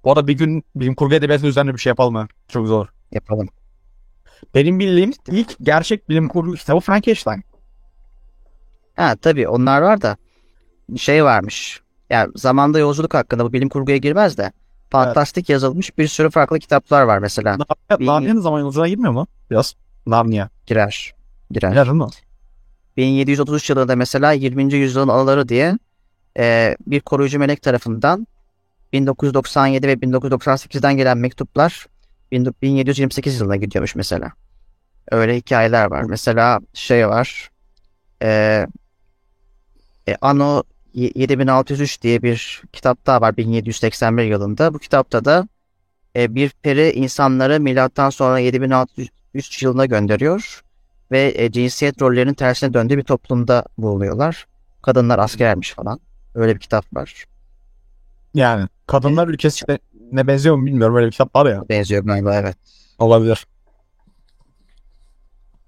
Bu 0.05 0.12
arada 0.12 0.27
bir 0.27 0.38
gün 0.38 0.64
bilim 0.75 0.94
kurgu 0.94 1.14
edebiyatı 1.14 1.46
üzerine 1.46 1.75
bir 1.75 1.79
şey 1.79 1.90
yapalım 1.90 2.12
mı? 2.12 2.29
Çok 2.49 2.66
zor. 2.66 2.87
Yapalım. 3.12 3.49
Benim 4.55 4.79
bildiğim 4.79 5.12
ilk 5.29 5.57
gerçek 5.61 6.09
bilim 6.09 6.29
kurgu 6.29 6.55
kitabı 6.55 6.81
Frankenstein. 6.81 7.44
Ha 8.96 9.16
tabii 9.16 9.49
onlar 9.49 9.83
var 9.83 10.03
da 10.03 10.16
şey 10.96 11.25
varmış. 11.25 11.86
Yani 12.11 12.33
zamanda 12.37 12.79
yolculuk 12.79 13.14
hakkında 13.14 13.45
bu 13.45 13.53
bilim 13.53 13.69
kurguya 13.69 13.97
girmez 13.97 14.38
de 14.38 14.53
fantastik 14.90 15.49
yazılmış 15.49 15.99
bir 15.99 16.09
sürü 16.09 16.31
farklı 16.31 16.59
kitaplar 16.59 17.03
var 17.03 17.19
mesela. 17.19 17.55
Narnia- 17.90 18.07
Narnia'nın 18.07 18.40
zaman 18.40 18.61
yolculuğuna 18.61 18.88
girmiyor 18.88 19.12
mu? 19.12 19.27
Biraz. 19.51 19.75
Narnia. 20.07 20.49
Girer. 20.66 21.14
Girer. 21.51 21.71
Girer 21.71 21.88
mi? 21.88 22.05
1733 22.97 23.71
yılında 23.71 23.97
mesela 23.97 24.33
20. 24.33 24.75
yüzyılın 24.75 25.09
anıları 25.09 25.49
diye 25.49 25.79
e, 26.38 26.77
bir 26.87 27.01
koruyucu 27.01 27.38
melek 27.38 27.62
tarafından 27.62 28.27
1997 28.92 29.87
ve 29.88 29.92
1998'den 29.92 30.97
gelen 30.97 31.19
mektuplar 31.19 31.87
1728 32.33 33.40
yılına 33.40 33.57
gidiyormuş 33.57 33.95
mesela. 33.95 34.33
Öyle 35.11 35.37
hikayeler 35.37 35.90
var. 35.90 36.03
Mesela 36.03 36.61
şey 36.75 37.09
var. 37.09 37.51
E, 38.23 38.66
e, 40.09 40.16
Anno 40.21 40.55
y- 40.57 40.62
7603 40.97 42.03
diye 42.03 42.23
bir 42.23 42.63
kitap 42.73 43.07
daha 43.07 43.21
var 43.21 43.37
1781 43.37 44.25
yılında. 44.25 44.75
Bu 44.75 44.79
kitapta 44.79 45.25
da 45.25 45.49
e, 46.17 46.35
bir 46.35 46.51
peri 46.63 46.91
insanları 46.91 47.61
milattan 47.61 48.11
sonra 48.11 48.39
7603 48.39 49.63
yılına 49.63 49.87
gönderiyor 49.87 50.63
ve 51.11 51.33
e, 51.37 51.53
cinsiyet 51.53 52.03
rollerinin 52.03 52.35
tersine 52.35 52.75
döndüğü 52.75 52.99
bir 52.99 53.03
toplumda 53.03 53.65
bulunuyorlar. 53.79 54.47
Kadınlar 54.83 55.19
askermiş 55.19 55.73
falan. 55.73 56.01
Öyle 56.35 56.55
bir 56.55 56.61
kitap 56.61 56.97
var. 56.97 57.25
Yani 58.35 58.69
kadınlar 58.87 59.29
ülkesi 59.29 59.55
işte 59.55 59.79
ne 60.13 60.27
benziyor 60.27 60.57
mu 60.57 60.67
bilmiyorum. 60.67 60.95
Böyle 60.95 61.07
bir 61.07 61.13
kitap 61.13 61.37
var 61.37 61.47
ya. 61.47 61.69
Benziyor 61.69 62.05
galiba 62.05 62.35
evet. 62.35 62.57
Olabilir. 62.99 63.47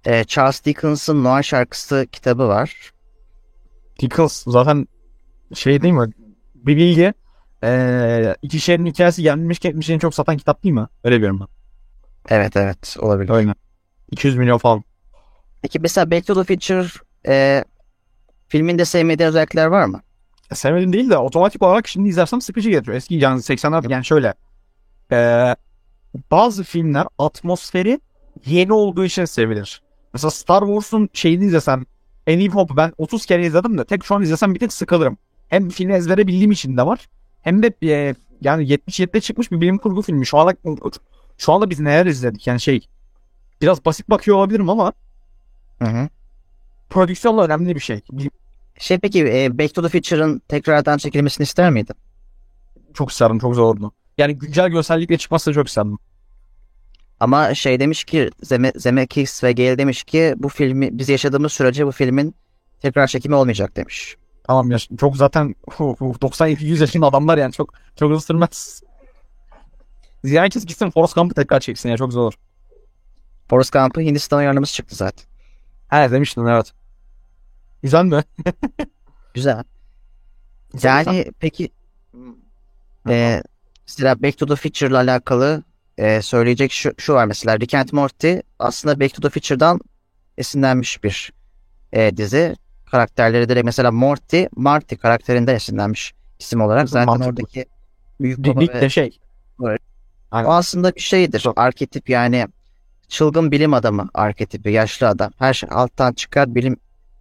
E, 0.05 0.25
Charles 0.25 0.65
Dickens'ın 0.65 1.25
Noir 1.25 1.43
şarkısı 1.43 2.07
kitabı 2.13 2.49
var. 2.49 2.93
Dickens 3.99 4.45
zaten 4.47 4.87
şey 5.55 5.83
değil 5.83 5.95
mi? 5.95 6.11
Bir 6.55 6.77
bilgi. 6.77 7.15
Ee, 7.65 8.37
iki 8.43 8.61
şehrin 8.61 8.87
hikayesi 8.87 9.23
gelmiş 9.23 9.59
geçmiş 9.59 9.91
en 9.91 9.99
çok 9.99 10.15
satan 10.15 10.37
kitap 10.37 10.65
değil 10.65 10.75
mi? 10.75 10.87
Öyle 11.05 11.17
biliyorum 11.17 11.41
ben. 11.41 11.49
Evet 12.37 12.57
evet 12.57 12.97
olabilir. 12.99 13.31
Öyle. 13.31 13.55
200 14.11 14.37
milyon 14.37 14.59
falan. 14.59 14.85
Peki 15.63 15.79
mesela 15.81 16.11
Back 16.11 16.27
to 16.27 16.45
the 16.45 16.55
Future 16.55 16.87
e, 17.27 17.65
filminde 18.49 18.85
sevmediğin 18.85 19.29
özellikler 19.29 19.67
var 19.67 19.85
mı? 19.85 20.01
Sevmedim 20.55 20.93
değil 20.93 21.11
de 21.11 21.19
otomatik 21.19 21.63
olarak 21.63 21.89
şimdi 21.89 22.09
izlersem 22.09 22.41
sıkıcı 22.41 22.71
geliyor. 22.71 22.97
Eski 22.97 23.15
yani 23.15 23.41
80'ler 23.41 23.93
yani 23.93 24.05
şöyle. 24.05 24.35
Ee, 25.13 25.57
bazı 26.31 26.65
filmler 26.65 27.07
atmosferi 27.19 28.01
yeni 28.47 28.73
olduğu 28.73 29.05
için 29.05 29.25
sevilir. 29.25 29.83
Mesela 30.13 30.31
Star 30.31 30.61
Wars'un 30.61 31.09
şeyini 31.13 31.45
izlesem 31.45 31.85
New 32.27 32.49
Hope 32.49 32.77
ben 32.77 32.93
30 32.99 33.27
kere 33.27 33.47
izledim 33.47 33.79
de 33.79 33.85
tek 33.85 34.05
şu 34.05 34.15
an 34.15 34.23
izlesem 34.23 34.55
bir 34.55 34.61
tek 34.61 34.73
sıkılırım. 34.73 35.19
Hem 35.49 35.69
filmi 35.69 35.93
ezbere 35.93 36.27
bildiğim 36.27 36.51
için 36.51 36.77
de 36.77 36.87
var. 36.87 37.09
Hem 37.43 37.63
de 37.63 37.75
e, 37.83 38.15
yani 38.41 38.65
77'de 38.65 39.21
çıkmış 39.21 39.51
bir 39.51 39.61
bilim 39.61 39.79
kurgu 39.79 40.03
filmi. 40.03 40.27
Şu 40.27 40.39
anda 40.39 40.55
şu 41.39 41.53
anda 41.53 41.71
biz 41.71 41.81
neler 41.81 42.07
izledik 42.07 42.47
yani 42.47 42.61
şey 42.61 42.89
biraz 43.61 43.85
basit 43.85 44.11
bakıyor 44.11 44.37
olabilirim 44.37 44.71
ama 44.71 44.93
Hı 45.79 45.85
hı. 45.85 46.09
Prodüksiyonla 46.91 47.45
önemli 47.45 47.75
bir 47.75 47.81
şey. 47.81 48.01
Şey 48.79 48.99
peki 48.99 49.25
e, 49.27 49.59
Back 49.59 49.75
to 49.75 49.83
the 49.83 49.89
Future'ın 49.89 50.43
tekrardan 50.49 50.99
çekilmesini 50.99 51.45
ister 51.45 51.71
miydin? 51.71 51.97
Çok 52.95 53.11
isterdim. 53.11 53.39
Çok 53.39 53.55
zordu. 53.55 53.93
Yani 54.19 54.39
güncel 54.39 54.69
görsellikle 54.69 55.19
çıkmazsa 55.19 55.53
çok 55.53 55.69
isterdim. 55.69 55.99
Ama 57.21 57.55
şey 57.55 57.81
demiş 57.81 58.05
ki 58.05 58.31
Zeme, 58.43 58.73
Zemeckis 58.77 59.45
ve 59.45 59.53
Gale 59.53 59.79
demiş 59.79 60.05
ki 60.05 60.35
bu 60.37 60.49
filmi 60.49 60.99
biz 60.99 61.09
yaşadığımız 61.09 61.53
sürece 61.53 61.87
bu 61.87 61.93
filmin 61.93 62.35
tekrar 62.81 63.07
çekimi 63.07 63.35
olmayacak 63.35 63.77
demiş. 63.77 64.17
Tamam 64.49 64.71
ya 64.71 64.79
çok 64.99 65.17
zaten 65.17 65.55
90-100 65.69 66.81
yaşında 66.81 67.07
adamlar 67.07 67.39
yani 67.39 67.53
çok 67.53 67.75
çok 67.97 68.11
hızlı 68.11 68.21
sürmez. 68.21 68.83
Herkes 70.25 70.67
gitsin 70.67 70.91
Forrest 70.91 71.15
Gump'ı 71.15 71.35
tekrar 71.35 71.61
çeksin 71.61 71.89
ya 71.89 71.97
çok 71.97 72.13
zor. 72.13 72.33
Forrest 73.51 73.73
Gump'ı 73.73 74.01
Hindistan 74.01 74.39
uyarlaması 74.39 74.73
çıktı 74.73 74.97
zaten. 74.97 75.25
Evet 75.93 76.11
demiştin 76.11 76.47
evet. 76.47 76.73
Güzel 77.83 78.05
mi? 78.05 78.25
Güzel. 79.35 79.65
Yani 80.83 81.33
peki 81.41 81.71
e, 83.09 83.43
mesela 83.87 84.23
Back 84.23 84.39
to 84.39 84.47
the 84.47 84.57
Future'la 84.57 84.99
alakalı 84.99 85.63
e, 85.99 86.23
söyleyecek 86.23 86.73
şu, 86.73 86.93
şu 86.99 87.15
var 87.15 87.25
mesela 87.25 87.61
Rick 87.61 87.75
and 87.75 87.89
Morty 87.93 88.35
aslında 88.59 89.01
Back 89.01 89.15
to 89.15 89.23
the 89.23 89.29
Future'dan 89.29 89.81
esinlenmiş 90.39 91.05
bir 91.05 91.33
e, 91.93 92.17
dizi. 92.17 92.57
Karakterleri 92.91 93.49
direkt 93.49 93.65
mesela 93.65 93.93
Morty, 93.93 94.43
Marty 94.57 94.95
karakterinden 94.95 95.55
esinlenmiş 95.55 96.15
isim 96.39 96.61
olarak. 96.61 96.89
Zaten 96.89 97.07
Mantıklı. 97.07 97.29
oradaki 97.31 97.67
büyük 98.21 98.39
baba 98.39 98.61
dik 98.61 98.75
ve 98.75 98.81
de 98.81 98.91
şey. 98.91 99.19
o 99.61 99.69
aslında 100.33 100.95
bir 100.95 101.01
şeydir. 101.01 101.41
Çok. 101.41 101.59
Arketip 101.59 102.11
yani 102.11 102.47
çılgın 103.09 103.51
bilim 103.51 103.75
adamı 103.75 104.09
arketipi, 104.15 104.71
yaşlı 104.71 105.09
adam. 105.09 105.33
Her 105.39 105.55
şey 105.55 105.69
alttan 105.73 106.13
çıkar 106.13 106.55
bilim 106.55 106.77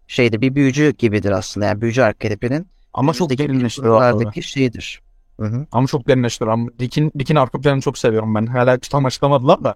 şeydir. 0.08 0.42
Bir 0.42 0.56
büyücü 0.56 0.94
gibidir 0.98 1.32
aslında. 1.32 1.66
Yani 1.66 1.82
büyücü 1.82 2.02
arketipinin 2.02 2.68
Ama 2.94 3.14
çok 3.14 3.30
derinleştiriyor. 3.30 4.02
abi. 4.02 4.12
kurgulardaki 4.12 4.44
şeyidir. 4.44 5.02
Hı 5.40 5.46
hı. 5.46 5.66
Ama 5.72 5.88
çok 5.88 6.08
derinleştiriyor. 6.08 6.54
Ama 6.54 6.70
Dick'in, 6.80 7.12
Dick'in 7.20 7.36
arka 7.36 7.62
planını 7.62 7.82
çok 7.82 7.98
seviyorum 7.98 8.36
ben. 8.36 8.46
Hala 8.46 8.78
tam 8.78 9.06
açıklamadılar 9.06 9.64
da. 9.64 9.76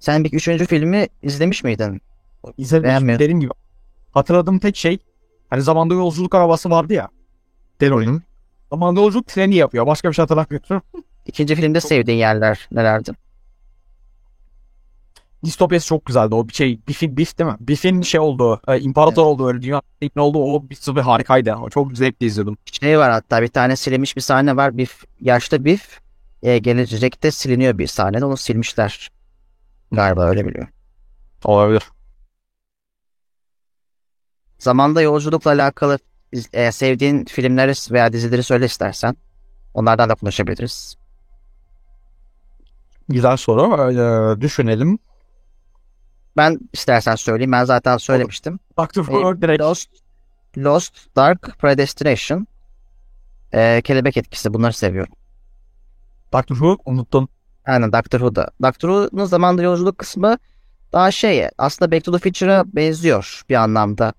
Sen 0.00 0.24
bir 0.24 0.32
üçüncü 0.32 0.66
filmi 0.66 1.08
izlemiş 1.22 1.64
miydin? 1.64 2.02
Beğenmiyorum. 2.58 3.20
Dediğim 3.20 3.40
gibi. 3.40 3.50
Hatırladığım 4.16 4.58
tek 4.58 4.76
şey 4.76 4.98
hani 5.50 5.62
zamanda 5.62 5.94
yolculuk 5.94 6.34
arabası 6.34 6.70
vardı 6.70 6.92
ya. 6.92 7.08
DeLorean. 7.80 8.22
Zamanda 8.70 9.00
yolculuk 9.00 9.26
treni 9.26 9.54
yapıyor. 9.54 9.86
Başka 9.86 10.08
bir 10.08 10.14
şey 10.14 10.22
hatırlamıyorum. 10.22 10.82
İkinci 11.26 11.54
filmde 11.54 11.80
sevdiğin 11.80 12.18
yerler 12.18 12.68
nelerdi? 12.72 13.12
Distopyası 15.44 15.86
çok 15.86 16.06
güzeldi. 16.06 16.34
O 16.34 16.48
bir 16.48 16.54
şey 16.54 16.80
Biff'in 16.88 17.16
Biff 17.16 17.38
değil 17.38 17.50
mi? 17.50 17.56
Biff'in 17.60 18.02
şey 18.02 18.20
olduğu, 18.20 18.60
e, 18.68 18.80
imparator 18.80 19.24
olduğu 19.24 19.48
öyle 19.48 19.62
dünya 19.62 19.82
ne 20.16 20.22
olduğu 20.22 20.38
o 20.38 20.62
bir 20.70 20.96
bir 20.96 21.00
harikaydı. 21.00 21.54
O 21.54 21.70
çok 21.70 21.96
zevkli 21.96 22.26
izledim. 22.26 22.56
Şey 22.64 22.98
var 22.98 23.10
hatta 23.10 23.42
bir 23.42 23.48
tane 23.48 23.76
silinmiş 23.76 24.16
bir 24.16 24.20
sahne 24.20 24.56
var. 24.56 24.78
Biff, 24.78 25.04
yaşlı 25.20 25.64
Biff 25.64 26.00
e, 26.42 26.58
gelecekte 26.58 27.30
siliniyor 27.30 27.78
bir 27.78 27.86
sahnede. 27.86 28.24
Onu 28.24 28.36
silmişler. 28.36 29.10
Galiba 29.92 30.24
öyle 30.24 30.46
biliyorum. 30.46 30.72
Olabilir. 31.44 31.82
Zamanda 34.58 35.02
yolculukla 35.02 35.50
alakalı 35.50 35.98
e, 36.52 36.72
sevdiğin 36.72 37.24
filmleri 37.24 37.72
veya 37.92 38.12
dizileri 38.12 38.42
söyle 38.42 38.64
istersen. 38.64 39.16
Onlardan 39.74 40.08
da 40.08 40.14
konuşabiliriz. 40.14 40.96
Güzel 43.08 43.36
soru. 43.36 43.92
Ee, 43.92 44.40
düşünelim. 44.40 44.98
Ben 46.36 46.58
istersen 46.72 47.14
söyleyeyim. 47.14 47.52
Ben 47.52 47.64
zaten 47.64 47.96
söylemiştim. 47.96 48.58
Doctor 48.78 49.02
E, 49.02 49.04
Who 49.04 49.42
direkt 49.42 49.62
Lost, 49.62 49.90
Lost, 50.58 51.16
Dark, 51.16 51.58
Predestination, 51.58 52.46
e, 53.52 53.82
Kelebek 53.82 54.16
Etkisi 54.16 54.54
bunları 54.54 54.72
seviyorum. 54.72 55.14
Doctor 56.32 56.54
Who 56.56 56.76
unuttun. 56.84 57.28
Aynen 57.66 57.92
Doctor 57.92 58.18
Who'da. 58.18 58.50
Doctor 58.62 58.88
Who'nun 58.88 59.24
zamanda 59.24 59.62
yolculuk 59.62 59.98
kısmı 59.98 60.38
daha 60.92 61.10
şey 61.10 61.48
aslında 61.58 61.92
Back 61.92 62.04
to 62.04 62.12
the 62.12 62.18
Future'a 62.18 62.64
benziyor 62.66 63.42
bir 63.48 63.54
anlamda. 63.54 64.12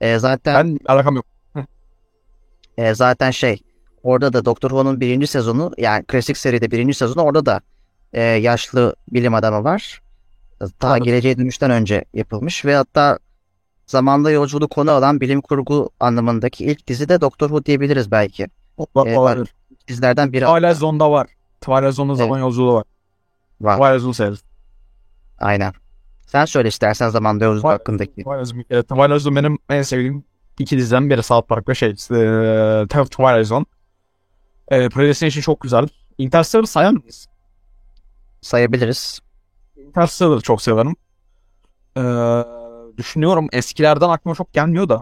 E, 0.00 0.18
zaten 0.18 0.54
Ben 0.54 0.78
alakam 0.86 1.16
yok. 1.16 1.26
e, 2.78 2.94
zaten 2.94 3.30
şey 3.30 3.62
orada 4.02 4.32
da 4.32 4.44
Doctor 4.44 4.70
Who'nun 4.70 5.00
birinci 5.00 5.26
sezonu 5.26 5.72
yani 5.78 6.04
klasik 6.04 6.36
seride 6.36 6.70
birinci 6.70 6.94
sezonu 6.94 7.22
orada 7.24 7.46
da 7.46 7.60
e, 8.12 8.22
yaşlı 8.22 8.96
bilim 9.12 9.34
adamı 9.34 9.64
var. 9.64 10.02
Daha 10.60 10.90
Anladım. 10.92 11.04
geleceğe 11.04 11.38
dönüşten 11.38 11.70
önce 11.70 12.04
yapılmış 12.14 12.64
ve 12.64 12.74
hatta 12.74 13.18
zamanda 13.86 14.30
yolculuk 14.30 14.70
konu 14.70 14.90
alan 14.90 15.20
bilim 15.20 15.40
kurgu 15.40 15.90
anlamındaki 16.00 16.64
ilk 16.64 16.86
dizi 16.86 17.08
de 17.08 17.20
Doctor 17.20 17.48
Who 17.48 17.64
diyebiliriz 17.64 18.10
belki. 18.10 18.46
Olabilir. 18.76 19.16
Olabilir. 19.16 19.54
Dizilerden 19.88 20.32
biri 20.32 20.44
Twilight 20.44 20.76
Zone'da 20.76 21.10
var. 21.10 21.26
Twilight 21.60 21.94
Zone'da 21.94 22.14
zaman 22.14 22.38
yolculuğu 22.38 22.74
var. 22.74 22.84
var. 23.60 23.76
Twilight 23.78 24.02
Zone 24.02 24.14
serisi. 24.14 24.42
Aynen. 25.38 25.72
Sen 26.26 26.44
söyle 26.44 26.68
istersen 26.68 27.08
yolculuk 27.44 27.64
Var. 27.64 27.72
hakkındaki. 27.78 28.10
Twilight 28.12 28.46
Zone, 28.46 28.64
evet, 28.70 28.88
Twilight 28.88 29.22
Zone 29.22 29.36
benim 29.36 29.58
en 29.70 29.82
sevdiğim 29.82 30.24
iki 30.58 30.78
diziden 30.78 31.10
biri 31.10 31.22
South 31.22 31.48
Park 31.48 31.68
ve 31.68 31.74
şey 31.74 31.88
e, 31.90 31.94
Twilight 32.88 33.46
Zone. 33.46 33.64
E, 34.68 34.88
Predestination 34.88 35.42
çok 35.42 35.60
güzel. 35.60 35.88
Interstellar 36.18 36.64
sayar 36.64 36.90
mıyız? 36.92 37.26
Sayabiliriz. 38.40 39.20
Interstellar'ı 39.76 40.40
çok 40.40 40.62
severim. 40.62 40.96
E, 41.96 42.02
düşünüyorum 42.96 43.48
eskilerden 43.52 44.08
aklıma 44.08 44.34
çok 44.34 44.52
gelmiyor 44.52 44.88
da. 44.88 45.00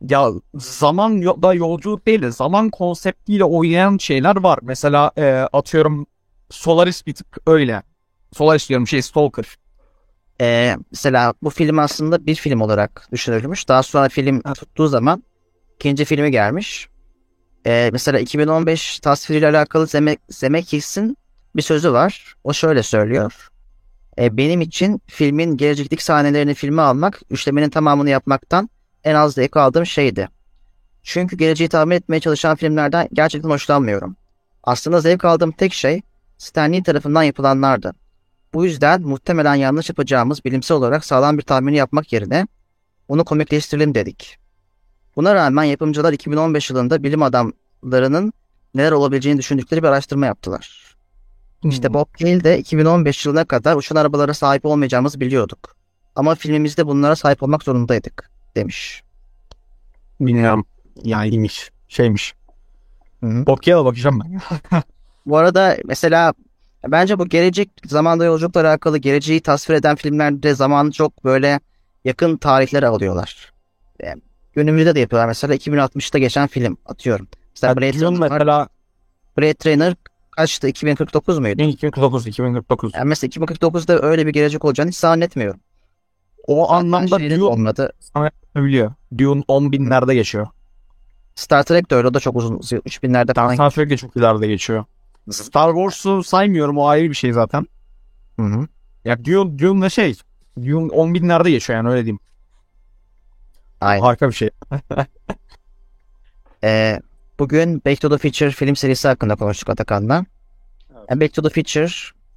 Ya 0.00 0.30
zaman 0.54 1.10
yo- 1.10 1.42
da 1.42 1.54
yolculuk 1.54 2.06
değil 2.06 2.22
de 2.22 2.30
zaman 2.30 2.70
konseptiyle 2.70 3.44
oynayan 3.44 3.98
şeyler 3.98 4.36
var. 4.36 4.58
Mesela 4.62 5.10
e, 5.18 5.30
atıyorum 5.52 6.06
Solaris 6.50 7.06
bir 7.06 7.14
tık 7.14 7.38
öyle. 7.46 7.82
Solaris 8.36 8.68
diyorum 8.68 8.88
şey 8.88 9.02
Stalker. 9.02 9.56
Ee, 10.40 10.76
mesela 10.90 11.34
bu 11.42 11.50
film 11.50 11.78
aslında 11.78 12.26
bir 12.26 12.34
film 12.34 12.60
olarak 12.60 13.08
düşünülmüş. 13.12 13.68
Daha 13.68 13.82
sonra 13.82 14.08
film 14.08 14.42
tuttuğu 14.42 14.88
zaman 14.88 15.22
ikinci 15.74 16.04
filmi 16.04 16.30
gelmiş. 16.30 16.88
Ee, 17.66 17.90
mesela 17.92 18.18
2015 18.18 19.00
tasviriyle 19.00 19.48
alakalı 19.48 19.86
Zeme 19.86 20.16
Zemeckis'in 20.28 21.16
bir 21.56 21.62
sözü 21.62 21.92
var. 21.92 22.34
O 22.44 22.52
şöyle 22.52 22.82
söylüyor. 22.82 23.48
Ee, 24.18 24.36
benim 24.36 24.60
için 24.60 25.02
filmin 25.06 25.56
gelecekteki 25.56 26.04
sahnelerini 26.04 26.54
filme 26.54 26.82
almak, 26.82 27.20
üçlemenin 27.30 27.70
tamamını 27.70 28.10
yapmaktan 28.10 28.70
en 29.04 29.14
az 29.14 29.34
zevk 29.34 29.56
aldığım 29.56 29.86
şeydi. 29.86 30.28
Çünkü 31.02 31.36
geleceği 31.36 31.68
tahmin 31.68 31.96
etmeye 31.96 32.20
çalışan 32.20 32.56
filmlerden 32.56 33.08
gerçekten 33.12 33.50
hoşlanmıyorum. 33.50 34.16
Aslında 34.62 35.00
zevk 35.00 35.24
aldığım 35.24 35.52
tek 35.52 35.72
şey 35.72 36.02
Stanley 36.38 36.82
tarafından 36.82 37.22
yapılanlardı. 37.22 37.92
Bu 38.56 38.64
yüzden 38.64 39.02
muhtemelen 39.02 39.54
yanlış 39.54 39.88
yapacağımız 39.88 40.44
bilimsel 40.44 40.76
olarak 40.76 41.04
sağlam 41.04 41.38
bir 41.38 41.42
tahmini 41.42 41.76
yapmak 41.76 42.12
yerine 42.12 42.46
onu 43.08 43.24
komikleştirelim 43.24 43.94
dedik. 43.94 44.38
Buna 45.16 45.34
rağmen 45.34 45.64
yapımcılar 45.64 46.12
2015 46.12 46.70
yılında 46.70 47.02
bilim 47.02 47.22
adamlarının 47.22 48.32
neler 48.74 48.92
olabileceğini 48.92 49.38
düşündükleri 49.38 49.82
bir 49.82 49.88
araştırma 49.88 50.26
yaptılar. 50.26 50.96
İşte 51.64 51.94
Bob 51.94 52.06
Gale 52.20 52.44
de 52.44 52.58
2015 52.58 53.26
yılına 53.26 53.44
kadar 53.44 53.76
uçan 53.76 53.96
arabalara 53.96 54.34
sahip 54.34 54.64
olmayacağımızı 54.64 55.20
biliyorduk. 55.20 55.76
Ama 56.14 56.34
filmimizde 56.34 56.86
bunlara 56.86 57.16
sahip 57.16 57.42
olmak 57.42 57.62
zorundaydık 57.62 58.30
demiş. 58.54 59.02
Bilmiyorum. 60.20 60.66
Yani 61.02 61.28
iyiymiş. 61.28 61.70
Şeymiş. 61.88 62.34
Hı 63.20 63.26
hı. 63.26 63.46
Bob 63.46 63.58
Gale'a 63.66 63.84
bakacağım 63.84 64.20
ben. 64.20 64.40
Bu 65.26 65.36
arada 65.36 65.76
mesela 65.84 66.34
bence 66.92 67.18
bu 67.18 67.28
gelecek 67.28 67.70
zamanda 67.86 68.24
yolculukla 68.24 68.60
alakalı 68.60 68.98
geleceği 68.98 69.40
tasvir 69.40 69.74
eden 69.74 69.96
filmlerde 69.96 70.54
zamanı 70.54 70.92
çok 70.92 71.24
böyle 71.24 71.60
yakın 72.04 72.36
tarihlere 72.36 72.86
alıyorlar. 72.86 73.52
Yani 74.02 74.22
günümüzde 74.54 74.94
de 74.94 75.00
yapıyorlar. 75.00 75.28
Mesela 75.28 75.54
2060'ta 75.54 76.18
geçen 76.18 76.46
film 76.46 76.76
atıyorum. 76.86 77.28
Mesela 77.54 77.76
Blade, 77.76 78.00
Runner, 78.00 78.30
mesela 78.30 78.68
Blade 79.38 79.74
Runner 79.74 79.94
kaçtı? 80.30 80.68
2049 80.68 81.38
muydu? 81.38 81.62
2049, 81.62 82.26
2049. 82.26 82.94
Yani 82.94 83.04
mesela 83.08 83.28
2049'da 83.28 84.02
öyle 84.02 84.26
bir 84.26 84.32
gelecek 84.32 84.64
olacağını 84.64 84.90
hiç 84.90 84.96
zannetmiyorum. 84.96 85.60
O 86.46 86.72
anlamda 86.72 87.18
Dune 87.20 87.42
olmadı. 87.42 87.92
biliyor. 88.56 88.92
Dune 89.18 89.42
10 89.48 89.72
binlerde 89.72 90.14
geçiyor. 90.14 90.46
Star 91.34 91.62
Trek 91.62 91.90
de 91.90 91.94
öyle. 91.94 92.08
O 92.08 92.14
da 92.14 92.20
çok 92.20 92.36
uzun. 92.36 92.56
3000'lerde 92.58 93.34
falan. 93.34 93.54
Star 93.54 93.70
Trek 93.70 93.90
de 93.90 93.96
çok 93.96 94.16
ileride 94.16 94.46
geçiyor. 94.46 94.84
Star 95.30 95.74
Wars'u 95.74 96.22
saymıyorum. 96.22 96.78
O 96.78 96.86
ayrı 96.86 97.10
bir 97.10 97.14
şey 97.14 97.32
zaten. 97.32 97.66
Hı 98.36 98.42
hı. 98.42 98.68
Ya 99.04 99.24
Dune, 99.24 99.58
Dune'la 99.58 99.90
şey. 99.90 100.18
Dune 100.56 100.92
10 100.92 101.14
binlerde 101.14 101.50
geçiyor 101.50 101.76
yani 101.76 101.88
öyle 101.88 102.04
diyeyim. 102.04 102.18
Aynen. 103.80 104.02
Harika 104.02 104.28
bir 104.28 104.34
şey. 104.34 104.50
Ee, 106.64 107.00
bugün 107.38 107.82
Back 107.86 108.00
to 108.00 108.10
the 108.10 108.18
Future 108.18 108.50
film 108.50 108.76
serisi 108.76 109.08
hakkında 109.08 109.36
konuştuk 109.36 109.68
Atakan'la. 109.68 110.24
Yani 111.10 111.20
Back 111.20 111.34
to 111.34 111.42
the 111.42 111.48
Future 111.48 111.88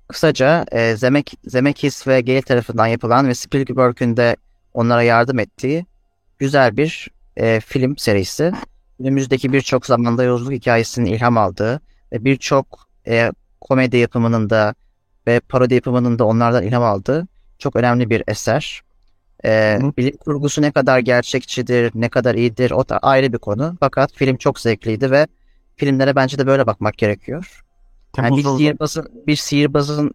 kısaca 0.07 0.65
e, 0.71 0.95
Zemek, 0.95 1.33
Zemeckis 1.45 2.07
ve 2.07 2.21
Gale 2.21 2.41
tarafından 2.41 2.87
yapılan 2.87 3.27
ve 3.27 3.35
Spielberg'ün 3.35 4.17
de 4.17 4.35
onlara 4.73 5.03
yardım 5.03 5.39
ettiği 5.39 5.85
güzel 6.39 6.77
bir 6.77 7.07
e, 7.37 7.59
film 7.59 7.97
serisi. 7.97 8.51
Günümüzdeki 8.99 9.53
birçok 9.53 9.85
zamanda 9.85 10.23
yolculuk 10.23 10.53
hikayesinin 10.53 11.05
ilham 11.05 11.37
aldığı 11.37 11.81
birçok 12.13 12.87
e, 13.07 13.31
komedi 13.61 13.97
yapımının 13.97 14.49
da 14.49 14.75
ve 15.27 15.39
parodi 15.39 15.73
yapımının 15.73 16.19
da 16.19 16.25
onlardan 16.25 16.63
ilham 16.63 16.83
aldığı 16.83 17.27
çok 17.59 17.75
önemli 17.75 18.09
bir 18.09 18.23
eser. 18.27 18.81
E, 19.45 19.79
Hı. 19.81 19.93
bilim 19.97 20.17
kurgusu 20.17 20.61
ne 20.61 20.71
kadar 20.71 20.99
gerçekçidir, 20.99 21.91
ne 21.95 22.09
kadar 22.09 22.35
iyidir 22.35 22.71
o 22.71 22.89
da 22.89 22.97
ayrı 22.97 23.33
bir 23.33 23.37
konu. 23.37 23.77
Fakat 23.79 24.13
film 24.13 24.37
çok 24.37 24.59
zevkliydi 24.59 25.11
ve 25.11 25.27
filmlere 25.75 26.15
bence 26.15 26.37
de 26.37 26.47
böyle 26.47 26.67
bakmak 26.67 26.97
gerekiyor. 26.97 27.63
Yani 28.17 28.37
bir 28.37 28.43
sihirbazın, 28.43 29.23
bir 29.27 29.35
sihirbazın 29.35 30.11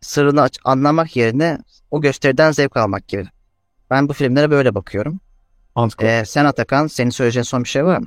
sırrını 0.00 0.42
aç- 0.42 0.58
anlamak 0.64 1.16
yerine 1.16 1.58
o 1.90 2.00
gösteriden 2.00 2.52
zevk 2.52 2.76
almak 2.76 3.08
gibi. 3.08 3.26
Ben 3.90 4.08
bu 4.08 4.12
filmlere 4.12 4.50
böyle 4.50 4.74
bakıyorum. 4.74 5.20
Ee, 6.00 6.24
sen 6.26 6.44
Atakan, 6.44 6.86
senin 6.86 7.10
söyleyeceğin 7.10 7.44
son 7.44 7.64
bir 7.64 7.68
şey 7.68 7.84
var 7.84 7.98
mı? 7.98 8.06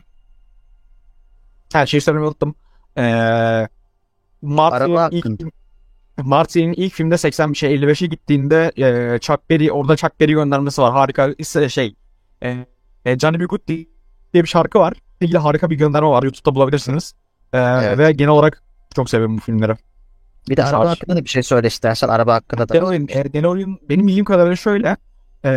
Her 1.74 1.86
şeyi 1.86 2.02
söylemeyi 2.02 2.28
unuttum. 2.28 2.56
Ee, 3.00 3.68
Marty'nin 4.42 5.10
ilk. 5.12 5.54
Marty'nin 6.18 6.74
ilk 6.74 6.94
filmde 6.94 7.18
80 7.18 7.52
bir 7.52 7.58
şey 7.58 7.76
55'e 7.76 8.08
gittiğinde 8.08 8.72
e, 8.78 9.20
Chuck 9.20 9.50
Berry 9.50 9.72
orada 9.72 9.96
Chuck 9.96 10.20
Berry 10.20 10.32
göndermesi 10.32 10.82
var. 10.82 10.92
Harika 10.92 11.34
ise 11.38 11.70
şey 11.70 11.96
e, 12.44 12.66
e, 13.06 13.20
Johnny 13.20 13.40
B. 13.40 13.46
Good 13.46 13.68
diye 13.68 14.44
bir 14.44 14.48
şarkı 14.48 14.80
var. 14.80 14.94
İlgili 15.22 15.38
harika 15.38 15.70
bir 15.70 15.76
gönderme 15.76 16.08
var. 16.08 16.24
YouTube'da 16.24 16.56
bulabilirsiniz. 16.56 17.14
Ee, 17.54 17.58
Evet. 17.58 17.98
Ve 17.98 18.12
genel 18.12 18.32
olarak 18.32 18.64
çok 18.96 19.10
seviyorum 19.10 19.38
bu 19.38 19.42
filmleri. 19.42 19.76
Bir 20.50 20.58
de 20.58 20.62
Mesela 20.62 20.80
araba 20.80 20.90
hakkında 20.90 21.16
da 21.16 21.24
bir 21.24 21.30
şey 21.30 21.44
söyle 21.44 21.68
istersen. 21.68 22.08
Araba 22.08 22.34
hakkında 22.34 22.70
da. 22.70 22.74
DeLorean, 22.74 23.08
e, 23.10 23.34
DeLorean 23.34 23.78
benim 23.90 24.08
bildiğim 24.08 24.26
kadarıyla 24.26 24.56
şöyle. 24.56 24.98
E, 25.46 25.50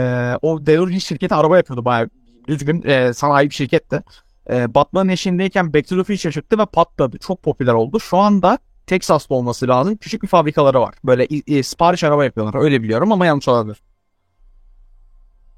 o 0.42 0.66
DeLorean 0.66 0.98
şirketi 0.98 1.34
araba 1.34 1.56
yapıyordu 1.56 1.84
bayağı 1.84 2.08
düzgün 2.48 2.82
e, 2.82 3.12
sanayi 3.12 3.50
bir 3.50 3.54
şirketti. 3.54 4.02
E, 4.50 4.74
Batman'ın 4.74 5.08
eşiğindeyken 5.08 5.74
Back 5.74 5.88
to 5.88 5.96
the 5.96 6.04
Future 6.04 6.32
çıktı 6.32 6.58
ve 6.58 6.66
patladı. 6.66 7.18
Çok 7.18 7.42
popüler 7.42 7.72
oldu. 7.72 8.00
Şu 8.00 8.16
anda 8.18 8.58
Texas'ta 8.86 9.34
olması 9.34 9.68
lazım. 9.68 9.96
Küçük 9.96 10.22
bir 10.22 10.28
fabrikaları 10.28 10.80
var. 10.80 10.94
Böyle 11.04 11.26
i- 11.26 11.62
sipariş 11.62 12.04
araba 12.04 12.24
yapıyorlar. 12.24 12.60
Öyle 12.62 12.82
biliyorum 12.82 13.12
ama 13.12 13.26
yanlış 13.26 13.48
olabilir. 13.48 13.82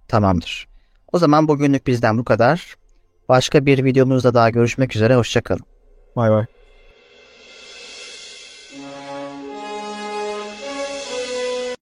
Tamamdır. 0.09 0.69
O 1.13 1.19
zaman 1.19 1.49
bugünlük 1.49 1.87
bizden 1.87 2.19
bu 2.19 2.25
kadar. 2.25 2.75
Başka 3.29 3.67
bir 3.67 3.85
videomuzda 3.85 4.35
daha 4.35 4.51
görüşmek 4.51 4.97
üzere. 4.97 5.17
Hoşçakalın. 5.17 5.65
Vay 6.17 6.31
vay. 6.31 6.45